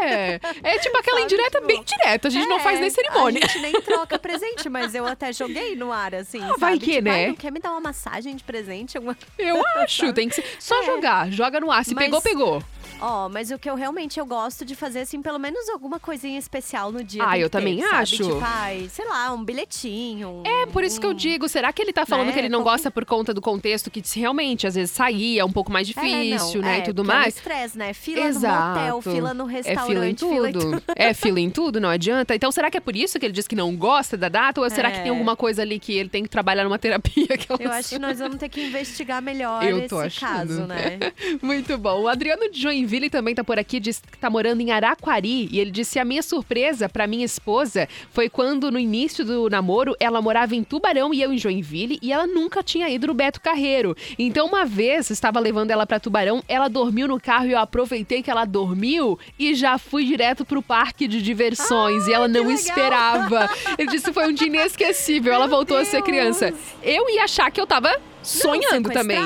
É, 0.00 0.40
é 0.62 0.78
tipo 0.78 0.96
aquela 0.98 1.20
indireta 1.20 1.60
bem 1.60 1.82
direta. 1.84 2.28
A 2.28 2.30
gente 2.30 2.48
não 2.48 2.60
faz 2.60 2.80
nem 2.80 2.90
cerimônia. 2.90 3.40
É, 3.40 3.44
A 3.44 3.48
gente 3.48 3.58
nem 3.60 3.72
troca 3.80 4.18
presente, 4.18 4.68
mas 4.68 4.94
eu 4.94 5.06
até 5.06 5.32
joguei 5.32 5.74
no 5.76 5.92
ar, 5.92 6.14
assim. 6.14 6.40
Ah, 6.42 6.54
vai 6.58 6.74
sabe? 6.74 6.78
que, 6.80 6.92
Tipo, 6.92 7.04
né? 7.04 7.10
"Ai, 7.14 7.26
não 7.28 7.34
quer 7.34 7.50
me 7.52 7.60
dar 7.60 7.70
uma 7.70 7.80
massagem 7.80 8.34
de 8.36 8.44
presente? 8.44 8.96
Alguma... 8.96 9.16
Eu 9.38 9.62
acho, 9.76 10.12
tem 10.12 10.28
que 10.28 10.34
ser. 10.36 10.44
Só 10.58 10.82
jogar, 10.84 11.30
joga 11.30 11.58
no 11.60 11.70
ar. 11.70 11.84
Se 11.84 11.92
É. 11.92 11.94
Mas- 11.94 12.04
pegou, 12.04 12.20
pegou. 12.22 12.62
Ó, 13.04 13.28
mas 13.28 13.50
o 13.50 13.58
que 13.58 13.68
eu 13.68 13.74
realmente 13.74 14.20
eu 14.20 14.24
gosto 14.24 14.64
de 14.64 14.74
fazer, 14.76 15.00
assim, 15.00 15.20
pelo 15.20 15.38
menos 15.38 15.68
alguma 15.68 15.98
coisinha 15.98 16.38
especial 16.38 16.92
no 16.92 17.02
dia. 17.02 17.22
Ah, 17.26 17.36
eu 17.36 17.50
ter, 17.50 17.58
também 17.58 17.82
acho. 17.82 18.16
Tipo, 18.16 18.38
ai, 18.40 18.88
sei 18.90 19.04
lá, 19.08 19.32
um 19.32 19.44
bilhetinho. 19.44 20.28
um- 20.28 20.42
É, 20.46 20.66
por 20.66 20.84
isso 20.84 21.00
que 21.00 21.06
eu 21.06 21.12
digo, 21.12 21.48
será 21.48 21.72
que 21.72 21.82
ele 21.82 21.92
tá 21.92 22.06
falando 22.06 22.28
Né? 22.28 22.32
que 22.32 22.38
ele 22.38 22.48
não 22.48 22.62
gosta 22.62 22.90
por 22.90 23.04
conta 23.04 23.34
do 23.34 23.40
contexto 23.40 23.90
que 23.90 24.00
realmente, 24.18 24.66
às 24.66 24.74
vezes, 24.76 24.90
sair 24.92 25.38
é 25.38 25.44
um 25.44 25.50
pouco 25.50 25.72
mais 25.72 25.86
difícil, 25.86 26.60
é, 26.60 26.62
não, 26.62 26.70
né? 26.70 26.76
é, 26.76 26.78
e 26.78 26.82
tudo 26.84 27.02
porque 27.02 27.10
é 27.10 27.14
um 27.14 27.18
mais. 27.18 27.36
estresse, 27.36 27.76
né? 27.78 27.92
Fila 27.92 28.20
Exato. 28.26 28.62
no 28.62 28.68
motel, 28.80 29.02
fila 29.02 29.34
no 29.34 29.44
É 29.44 29.46
fila 29.46 29.52
em 29.52 29.52
restaurante, 29.74 30.18
fila 30.24 30.48
em 30.48 30.52
tudo. 30.52 30.82
É 30.94 31.14
fila 31.14 31.40
em 31.40 31.50
tudo, 31.50 31.80
não 31.80 31.88
adianta. 31.88 32.34
Então, 32.36 32.52
será 32.52 32.70
que 32.70 32.76
é 32.76 32.80
por 32.80 32.94
isso 32.94 33.18
que 33.18 33.26
ele 33.26 33.32
diz 33.32 33.48
que 33.48 33.56
não 33.56 33.74
gosta 33.76 34.16
da 34.16 34.28
data? 34.28 34.60
Ou 34.60 34.70
será 34.70 34.90
que 34.92 34.98
É. 34.98 35.02
tem 35.02 35.10
alguma 35.10 35.34
coisa 35.34 35.62
ali 35.62 35.80
que 35.80 35.92
ele 35.92 36.08
tem 36.08 36.22
que 36.22 36.28
trabalhar 36.30 36.62
numa 36.64 36.78
terapia? 36.78 37.26
que 37.36 37.46
Eu 37.62 37.72
acho 37.72 37.88
que 37.90 37.98
nós 37.98 38.18
vamos 38.20 38.36
ter 38.36 38.48
que 38.48 38.64
investigar 38.64 39.20
melhor 39.20 39.62
Eu 39.64 39.78
esse 39.78 39.94
achando. 39.94 40.28
caso, 40.48 40.66
né? 40.66 40.98
Muito 41.42 41.76
bom. 41.78 42.02
O 42.02 42.08
Adriano 42.08 42.48
de 42.50 42.60
Joinville 42.60 42.91
também 43.10 43.34
tá 43.34 43.44
por 43.44 43.58
aqui, 43.58 43.78
diz 43.78 44.00
que 44.00 44.18
tá 44.18 44.28
morando 44.28 44.60
em 44.60 44.70
Araquari. 44.70 45.48
E 45.50 45.60
ele 45.60 45.70
disse: 45.70 45.98
a 45.98 46.04
minha 46.04 46.22
surpresa 46.22 46.88
pra 46.88 47.06
minha 47.06 47.24
esposa 47.24 47.88
foi 48.10 48.28
quando, 48.28 48.70
no 48.70 48.78
início 48.78 49.24
do 49.24 49.48
namoro, 49.48 49.94
ela 50.00 50.20
morava 50.20 50.54
em 50.54 50.62
Tubarão 50.62 51.12
e 51.12 51.22
eu 51.22 51.32
em 51.32 51.38
Joinville, 51.38 51.98
e 52.02 52.12
ela 52.12 52.26
nunca 52.26 52.62
tinha 52.62 52.88
ido 52.88 53.06
no 53.06 53.14
Beto 53.14 53.40
Carreiro. 53.40 53.96
Então, 54.18 54.46
uma 54.46 54.64
vez, 54.64 55.10
estava 55.10 55.40
levando 55.40 55.70
ela 55.70 55.86
pra 55.86 56.00
Tubarão, 56.00 56.42
ela 56.48 56.68
dormiu 56.68 57.08
no 57.08 57.20
carro 57.20 57.46
e 57.46 57.52
eu 57.52 57.58
aproveitei 57.58 58.22
que 58.22 58.30
ela 58.30 58.44
dormiu 58.44 59.18
e 59.38 59.54
já 59.54 59.78
fui 59.78 60.04
direto 60.04 60.44
pro 60.44 60.62
parque 60.62 61.06
de 61.08 61.22
diversões. 61.22 62.06
e 62.06 62.12
ela 62.12 62.28
não 62.28 62.50
esperava. 62.50 63.48
Ele 63.78 63.88
disse 63.88 64.12
foi 64.12 64.28
um 64.28 64.32
dia 64.32 64.46
inesquecível. 64.46 65.32
ela 65.32 65.46
voltou 65.46 65.76
a 65.76 65.84
ser 65.84 66.02
criança. 66.02 66.52
Eu 66.82 67.08
ia 67.10 67.24
achar 67.24 67.50
que 67.50 67.60
eu 67.60 67.66
tava 67.66 67.90
sonhando 68.22 68.90
também. 68.90 69.18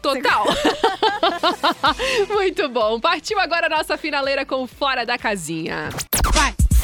Total. 0.00 0.44
Muito 2.28 2.68
bom. 2.68 3.00
Partiu 3.00 3.38
agora 3.40 3.66
a 3.66 3.70
nossa 3.70 3.96
finaleira 3.96 4.44
com 4.44 4.66
Fora 4.66 5.04
da 5.06 5.16
Casinha. 5.16 5.88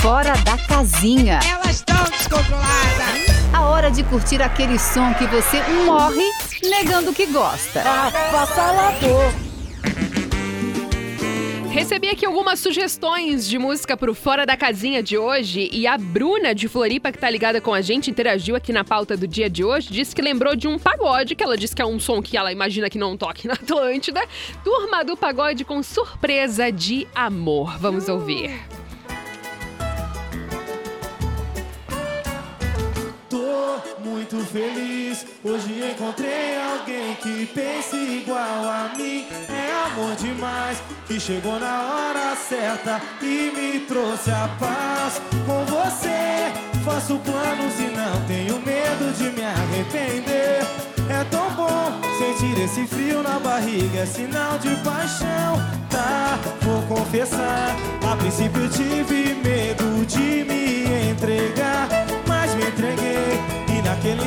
Fora 0.01 0.33
da 0.39 0.57
casinha. 0.57 1.41
Elas 1.45 1.77
estão 1.77 2.05
descontroladas. 2.05 3.29
A 3.53 3.63
hora 3.63 3.91
de 3.91 4.05
curtir 4.05 4.41
aquele 4.41 4.79
som 4.79 5.13
que 5.15 5.27
você 5.27 5.61
morre 5.85 6.25
negando 6.63 7.13
que 7.13 7.27
gosta. 7.27 7.83
Recebi 11.79 12.09
aqui 12.09 12.27
algumas 12.27 12.59
sugestões 12.59 13.49
de 13.49 13.57
música 13.57 13.97
pro 13.97 14.13
Fora 14.13 14.45
da 14.45 14.57
Casinha 14.57 15.01
de 15.01 15.17
hoje 15.17 15.71
e 15.73 15.87
a 15.87 15.97
Bruna 15.97 16.53
de 16.53 16.67
Floripa, 16.67 17.13
que 17.13 17.19
tá 17.19 17.31
ligada 17.31 17.61
com 17.61 17.73
a 17.73 17.81
gente, 17.81 18.11
interagiu 18.11 18.57
aqui 18.57 18.73
na 18.73 18.83
pauta 18.83 19.17
do 19.17 19.29
dia 19.29 19.49
de 19.49 19.63
hoje, 19.63 19.93
disse 19.93 20.13
que 20.13 20.21
lembrou 20.21 20.57
de 20.57 20.67
um 20.67 20.77
pagode, 20.77 21.37
que 21.37 21.45
ela 21.45 21.57
disse 21.57 21.77
que 21.77 21.81
é 21.81 21.87
um 21.87 22.01
som 22.01 22.21
que 22.21 22.37
ela 22.37 22.51
imagina 22.51 22.91
que 22.91 22.99
não 22.99 23.17
toque 23.17 23.47
na 23.47 23.55
Atlântida. 23.55 24.21
Turma 24.65 25.05
do 25.05 25.17
Pagode 25.17 25.65
com 25.65 25.81
surpresa 25.81 26.73
de 26.73 27.07
amor. 27.15 27.79
Vamos 27.79 28.09
ouvir. 28.09 28.51
Tô 33.31 33.81
muito 34.31 34.45
feliz, 34.53 35.27
hoje 35.43 35.91
encontrei 35.91 36.57
alguém 36.59 37.15
que 37.17 37.47
pensa 37.47 37.97
igual 37.97 38.39
a 38.39 38.93
mim. 38.97 39.27
É 39.49 39.87
amor 39.87 40.15
demais, 40.17 40.83
que 41.07 41.19
chegou 41.19 41.59
na 41.59 41.83
hora 41.83 42.37
certa 42.37 43.01
e 43.23 43.51
me 43.57 43.81
trouxe 43.81 44.31
a 44.31 44.49
paz. 44.61 45.23
Com 45.47 45.65
você, 45.65 46.53
faço 46.85 47.19
planos 47.19 47.81
e 47.81 47.97
não 47.97 48.27
tenho 48.27 48.61
medo 48.61 49.17
de 49.17 49.31
me 49.31 49.45
arrepender. 49.45 50.61
É 51.09 51.25
tão 51.31 51.51
bom 51.53 52.01
sentir 52.19 52.61
esse 52.63 52.87
frio 52.87 53.23
na 53.23 53.39
barriga, 53.39 54.01
é 54.01 54.07
sinal 54.07 54.59
de 54.59 54.75
paixão. 54.85 55.57
Tá, 55.89 56.39
vou 56.61 56.83
confessar, 56.83 57.75
a 58.07 58.17
princípio 58.17 58.69
tive 58.69 59.35
medo 59.43 59.88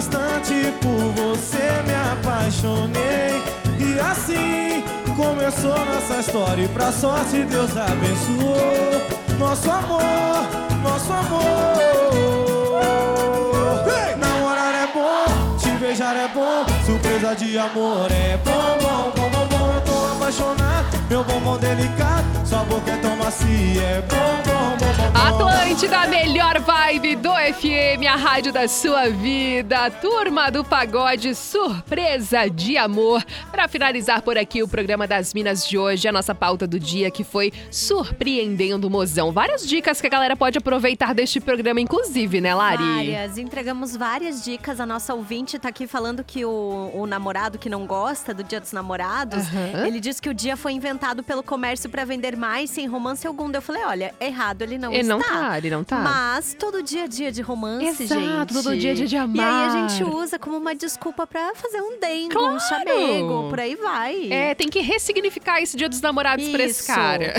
instante 0.02 0.74
por 0.82 1.14
você 1.14 1.84
me 1.86 1.94
apaixonei. 2.12 3.44
E 3.80 4.00
assim 4.00 4.84
começou 5.16 5.78
nossa 5.86 6.20
história. 6.20 6.64
E 6.64 6.68
pra 6.70 6.92
sorte 6.92 7.44
Deus 7.44 7.72
abençoou 7.78 9.38
nosso 9.38 9.70
amor, 9.70 10.02
nosso 10.84 11.14
amor. 11.14 11.52
Beijar 15.92 16.16
é 16.16 16.28
bom, 16.30 16.66
surpresa 16.86 17.36
de 17.36 17.58
amor 17.58 18.10
é 18.10 18.38
bom, 18.38 18.78
bom, 18.82 19.12
bom, 19.14 19.30
bom, 19.30 19.48
bom. 19.48 19.74
Eu 19.76 19.82
tô 19.82 20.16
apaixonado, 20.16 21.10
meu 21.10 21.22
bombom 21.22 21.58
delicado, 21.58 22.48
sua 22.48 22.64
boca 22.64 22.92
é 22.92 22.96
tão 22.96 23.18
macia, 23.18 23.82
é 23.82 24.02
bom, 24.02 24.16
bom, 24.46 24.78
bom, 24.78 24.94
bom. 24.94 25.12
bom. 25.12 25.22
Atlântida, 25.22 26.00
a 26.00 26.08
melhor 26.08 26.60
vibe 26.60 27.16
do 27.18 27.32
FM, 27.32 28.06
a 28.10 28.16
rádio 28.16 28.54
da 28.54 28.68
sua 28.68 29.10
vida. 29.10 29.90
Turma 29.90 30.50
do 30.50 30.64
Pagode, 30.64 31.36
surpresa 31.36 32.50
de 32.50 32.78
amor. 32.78 33.24
Para 33.52 33.68
finalizar 33.68 34.22
por 34.22 34.38
aqui 34.38 34.64
o 34.64 34.68
programa 34.68 35.08
das 35.08 35.34
Minas 35.34 35.68
de 35.68 35.78
hoje, 35.78 36.08
a 36.08 36.12
nossa 36.12 36.34
pauta 36.34 36.66
do 36.66 36.80
dia 36.80 37.12
que 37.12 37.24
foi 37.24 37.52
surpreendendo 37.70 38.88
o 38.88 38.90
mozão. 38.90 39.32
Várias 39.32 39.68
dicas 39.68 40.00
que 40.00 40.08
a 40.08 40.10
galera 40.10 40.36
pode 40.36 40.58
aproveitar 40.58 41.14
deste 41.14 41.40
programa, 41.40 41.82
inclusive, 41.82 42.40
né, 42.40 42.54
Lari? 42.54 42.84
Várias. 42.84 43.38
Entregamos 43.38 43.96
várias 43.96 44.44
dicas. 44.44 44.80
A 44.80 44.86
nossa 44.86 45.14
ouvinte 45.14 45.60
tá 45.60 45.70
aqui 45.70 45.81
falando 45.88 46.24
que 46.24 46.44
o, 46.46 46.92
o 46.94 47.06
namorado 47.06 47.58
que 47.58 47.70
não 47.70 47.86
gosta 47.86 48.34
do 48.34 48.44
Dia 48.44 48.60
dos 48.60 48.72
Namorados, 48.72 49.46
Aham. 49.48 49.86
ele 49.88 50.00
diz 50.00 50.20
que 50.20 50.30
o 50.30 50.34
dia 50.34 50.56
foi 50.58 50.74
inventado 50.74 51.24
pelo 51.24 51.44
comércio 51.44 51.90
para 51.90 52.04
vender 52.06 52.36
mais 52.36 52.70
sem 52.70 52.88
romance 52.88 53.22
segunda. 53.22 53.58
Eu 53.58 53.62
falei, 53.62 53.84
olha, 53.84 54.14
errado 54.20 54.62
ele 54.62 54.78
não 54.78 54.92
Ele 54.92 55.02
está. 55.02 55.14
não 55.16 55.22
tá, 55.22 55.58
ele 55.58 55.70
não 55.70 55.84
tá. 55.84 55.98
Mas 56.00 56.56
todo 56.58 56.82
dia 56.82 57.06
é 57.06 57.08
dia 57.08 57.32
de 57.32 57.42
romance, 57.42 58.04
Exato, 58.04 58.20
gente. 58.22 58.54
todo 58.54 58.76
dia 58.78 58.92
é 58.92 58.94
dia 58.94 59.08
de 59.08 59.16
E 59.16 59.18
aí 59.18 59.24
amar. 59.24 59.70
a 59.70 59.88
gente 59.88 60.04
usa 60.04 60.40
como 60.40 60.58
uma 60.58 60.74
desculpa 60.76 61.26
pra 61.28 61.54
fazer 61.56 61.82
um 61.82 62.00
dengo, 62.00 62.34
Claro. 62.34 62.56
um 62.56 62.60
chamego, 62.60 63.50
por 63.50 63.60
aí 63.60 63.76
vai. 63.76 64.32
É, 64.32 64.56
tem 64.56 64.68
que 64.70 64.80
ressignificar 64.82 65.62
esse 65.62 65.78
Dia 65.78 65.88
dos 65.90 66.02
Namorados 66.02 66.48
pra 66.50 66.64
esse 66.64 66.86
cara. 66.88 67.34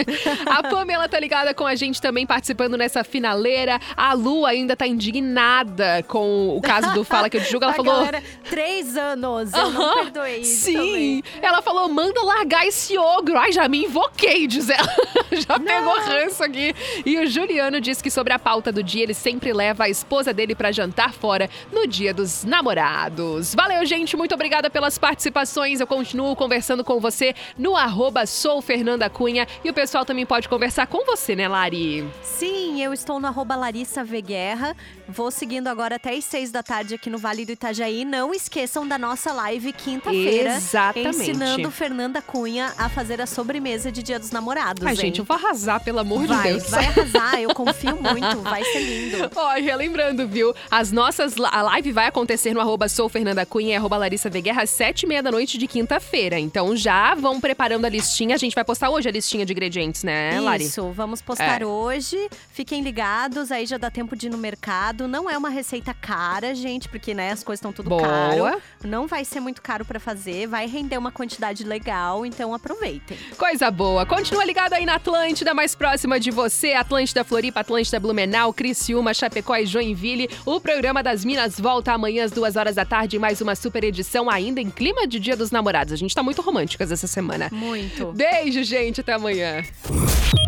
a 0.46 0.62
Pamela 0.62 1.08
tá 1.08 1.18
ligada 1.20 1.52
com 1.54 1.66
a 1.66 1.74
gente 1.74 2.00
também, 2.00 2.26
participando 2.26 2.76
nessa 2.76 3.02
finaleira. 3.04 3.80
A 3.96 4.12
Lu 4.12 4.44
ainda 4.46 4.76
tá 4.76 4.86
indignada 4.86 6.02
com 6.08 6.56
o 6.56 6.60
caso 6.60 6.92
do 6.94 7.04
Fala 7.04 7.28
Que 7.30 7.36
Eu 7.36 7.42
Te 7.42 7.50
Julgo. 7.50 7.64
Ela 7.64 7.72
a 7.72 7.76
falou... 7.86 8.04
galera, 8.04 8.22
três 8.48 8.96
anos, 8.96 9.52
eu 9.52 9.70
não 9.70 9.82
Aham, 9.82 9.94
perdoei 10.04 10.40
isso 10.40 10.66
Sim, 10.66 10.74
também. 10.74 11.24
ela 11.40 11.62
falou: 11.62 11.88
manda 11.88 12.22
largar 12.22 12.66
esse 12.66 12.96
ogro. 12.98 13.38
Ai, 13.38 13.52
já 13.52 13.68
me 13.68 13.84
invoquei, 13.84 14.46
diz 14.46 14.68
ela. 14.68 14.88
já 15.32 15.58
pegou 15.58 15.98
ranço 16.00 16.44
aqui. 16.44 16.74
E 17.04 17.18
o 17.18 17.26
Juliano 17.26 17.80
disse 17.80 18.02
que 18.02 18.10
sobre 18.10 18.32
a 18.32 18.38
pauta 18.38 18.70
do 18.70 18.82
dia, 18.82 19.02
ele 19.02 19.14
sempre 19.14 19.52
leva 19.52 19.84
a 19.84 19.88
esposa 19.88 20.32
dele 20.32 20.54
pra 20.54 20.72
jantar 20.72 21.12
fora 21.12 21.48
no 21.72 21.86
dia 21.86 22.12
dos 22.12 22.44
namorados. 22.44 23.54
Valeu, 23.54 23.84
gente. 23.86 24.16
Muito 24.16 24.34
obrigada 24.34 24.68
pelas 24.70 24.98
participações. 24.98 25.80
Eu 25.80 25.86
continuo 25.86 26.34
conversando 26.36 26.84
com 26.84 27.00
você 27.00 27.34
no 27.56 27.76
arroba 27.76 28.26
sou 28.26 28.60
Fernanda 28.60 29.08
Cunha. 29.08 29.46
E 29.64 29.70
o 29.70 29.74
pessoal 29.74 30.04
também 30.04 30.26
pode 30.26 30.48
conversar 30.48 30.86
com 30.86 31.04
você, 31.04 31.34
né, 31.34 31.48
Lari? 31.48 32.06
Sim, 32.22 32.82
eu 32.82 32.92
estou 32.92 33.20
no 33.20 33.26
arroba 33.26 33.56
Larissa 33.56 34.04
V 34.04 34.20
Guerra. 34.20 34.76
Vou 35.08 35.30
seguindo 35.30 35.68
agora 35.68 35.96
até 35.96 36.14
as 36.14 36.24
seis 36.24 36.50
da 36.50 36.62
tarde 36.62 36.94
aqui 36.94 37.08
no 37.08 37.18
Vale 37.18 37.44
do 37.44 37.52
Itajaí. 37.66 38.04
Não 38.04 38.32
esqueçam 38.32 38.86
da 38.86 38.96
nossa 38.96 39.32
live 39.32 39.72
quinta-feira. 39.72 40.54
Exatamente. 40.56 41.08
Ensinando 41.08 41.70
Fernanda 41.70 42.22
Cunha 42.22 42.72
a 42.78 42.88
fazer 42.88 43.20
a 43.20 43.26
sobremesa 43.26 43.90
de 43.90 44.02
Dia 44.02 44.18
dos 44.18 44.30
Namorados. 44.30 44.84
Ai, 44.86 44.92
hein? 44.92 44.96
gente, 44.96 45.18
eu 45.18 45.24
vou 45.24 45.36
arrasar, 45.36 45.82
pelo 45.82 45.98
amor 45.98 46.24
vai, 46.26 46.36
de 46.38 46.48
Deus. 46.50 46.70
vai 46.70 46.86
arrasar, 46.86 47.40
eu 47.40 47.52
confio 47.54 47.96
muito, 47.96 48.40
vai 48.42 48.62
ser 48.64 48.80
lindo. 48.80 49.30
Ó, 49.34 49.54
relembrando, 49.54 50.28
viu? 50.28 50.54
As 50.70 50.92
nossas. 50.92 51.34
A 51.40 51.62
live 51.62 51.90
vai 51.92 52.06
acontecer 52.06 52.54
no 52.54 52.60
arroba 52.60 52.88
sou 52.88 53.08
Fernanda 53.08 53.44
Cunha 53.44 53.72
e 53.72 53.76
arroba 53.76 53.96
Larissa 53.96 54.30
Veguerra 54.30 54.62
às 54.62 54.70
sete 54.70 55.02
e 55.02 55.06
meia 55.08 55.22
da 55.22 55.32
noite 55.32 55.58
de 55.58 55.66
quinta-feira. 55.66 56.38
Então 56.38 56.76
já 56.76 57.14
vão 57.14 57.40
preparando 57.40 57.84
a 57.84 57.88
listinha. 57.88 58.34
A 58.36 58.38
gente 58.38 58.54
vai 58.54 58.64
postar 58.64 58.90
hoje 58.90 59.08
a 59.08 59.12
listinha 59.12 59.44
de 59.44 59.52
ingredientes, 59.52 60.04
né, 60.04 60.38
Lari? 60.40 60.64
Isso, 60.64 60.90
vamos 60.92 61.20
postar 61.20 61.62
É. 61.62 61.66
hoje. 61.66 62.28
Fiquem 62.52 62.82
ligados, 62.82 63.50
aí 63.50 63.66
já 63.66 63.76
dá 63.76 63.90
tempo 63.90 64.14
de 64.14 64.26
ir 64.26 64.30
no 64.30 64.38
mercado. 64.38 65.08
Não 65.08 65.28
é 65.28 65.36
uma 65.36 65.48
receita 65.48 65.92
cara, 65.94 66.54
gente, 66.54 66.88
porque 66.88 67.12
né, 67.14 67.32
as 67.32 67.42
coisas 67.42 67.55
estão 67.58 67.72
tudo 67.72 67.90
Boa. 67.90 68.02
caro. 68.02 68.62
Não 68.84 69.06
vai 69.06 69.24
ser 69.24 69.40
muito 69.40 69.60
caro 69.60 69.84
pra 69.84 69.98
fazer, 69.98 70.46
vai 70.46 70.66
render 70.66 70.96
uma 70.96 71.10
quantidade 71.10 71.64
legal, 71.64 72.24
então 72.24 72.54
aproveitem. 72.54 73.16
Coisa 73.36 73.70
boa. 73.70 74.06
Continua 74.06 74.44
ligado 74.44 74.74
aí 74.74 74.86
na 74.86 74.94
Atlântida, 74.96 75.52
mais 75.54 75.74
próxima 75.74 76.20
de 76.20 76.30
você. 76.30 76.72
Atlântida 76.72 77.24
Floripa, 77.24 77.60
Atlântida 77.60 77.98
Blumenau, 77.98 78.52
Criciúma, 78.52 79.12
Chapecó 79.12 79.56
e 79.56 79.66
Joinville. 79.66 80.30
O 80.44 80.60
programa 80.60 81.02
das 81.02 81.24
Minas 81.24 81.58
volta 81.58 81.92
amanhã 81.92 82.24
às 82.24 82.30
duas 82.30 82.56
horas 82.56 82.74
da 82.74 82.84
tarde. 82.84 83.18
Mais 83.18 83.40
uma 83.40 83.54
super 83.54 83.82
edição 83.84 84.30
ainda 84.30 84.60
em 84.60 84.70
clima 84.70 85.06
de 85.06 85.18
Dia 85.18 85.36
dos 85.36 85.50
Namorados. 85.50 85.92
A 85.92 85.96
gente 85.96 86.14
tá 86.14 86.22
muito 86.22 86.42
românticas 86.42 86.92
essa 86.92 87.06
semana. 87.06 87.48
Muito. 87.50 88.12
Beijo, 88.12 88.62
gente. 88.62 89.00
Até 89.00 89.12
amanhã. 89.14 89.62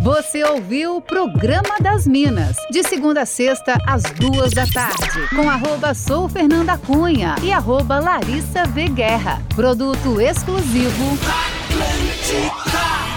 Você 0.03 0.45
ouviu 0.45 0.97
o 0.97 1.01
Programa 1.01 1.77
das 1.81 2.07
Minas, 2.07 2.57
de 2.71 2.83
segunda 2.83 3.23
a 3.23 3.27
sexta, 3.27 3.77
às 3.87 4.03
duas 4.03 4.53
da 4.53 4.67
tarde, 4.67 5.29
com 5.35 5.49
arroba 5.49 5.93
sou 5.95 6.29
Fernanda 6.29 6.79
Cunha 6.79 6.98
Cunha 6.99 7.37
e 7.45 7.53
arroba 7.53 8.01
Larissa 8.01 8.65
V. 8.65 8.89
Guerra. 8.89 9.41
Produto 9.55 10.21
exclusivo. 10.21 11.17
Atlântica. 11.31 13.08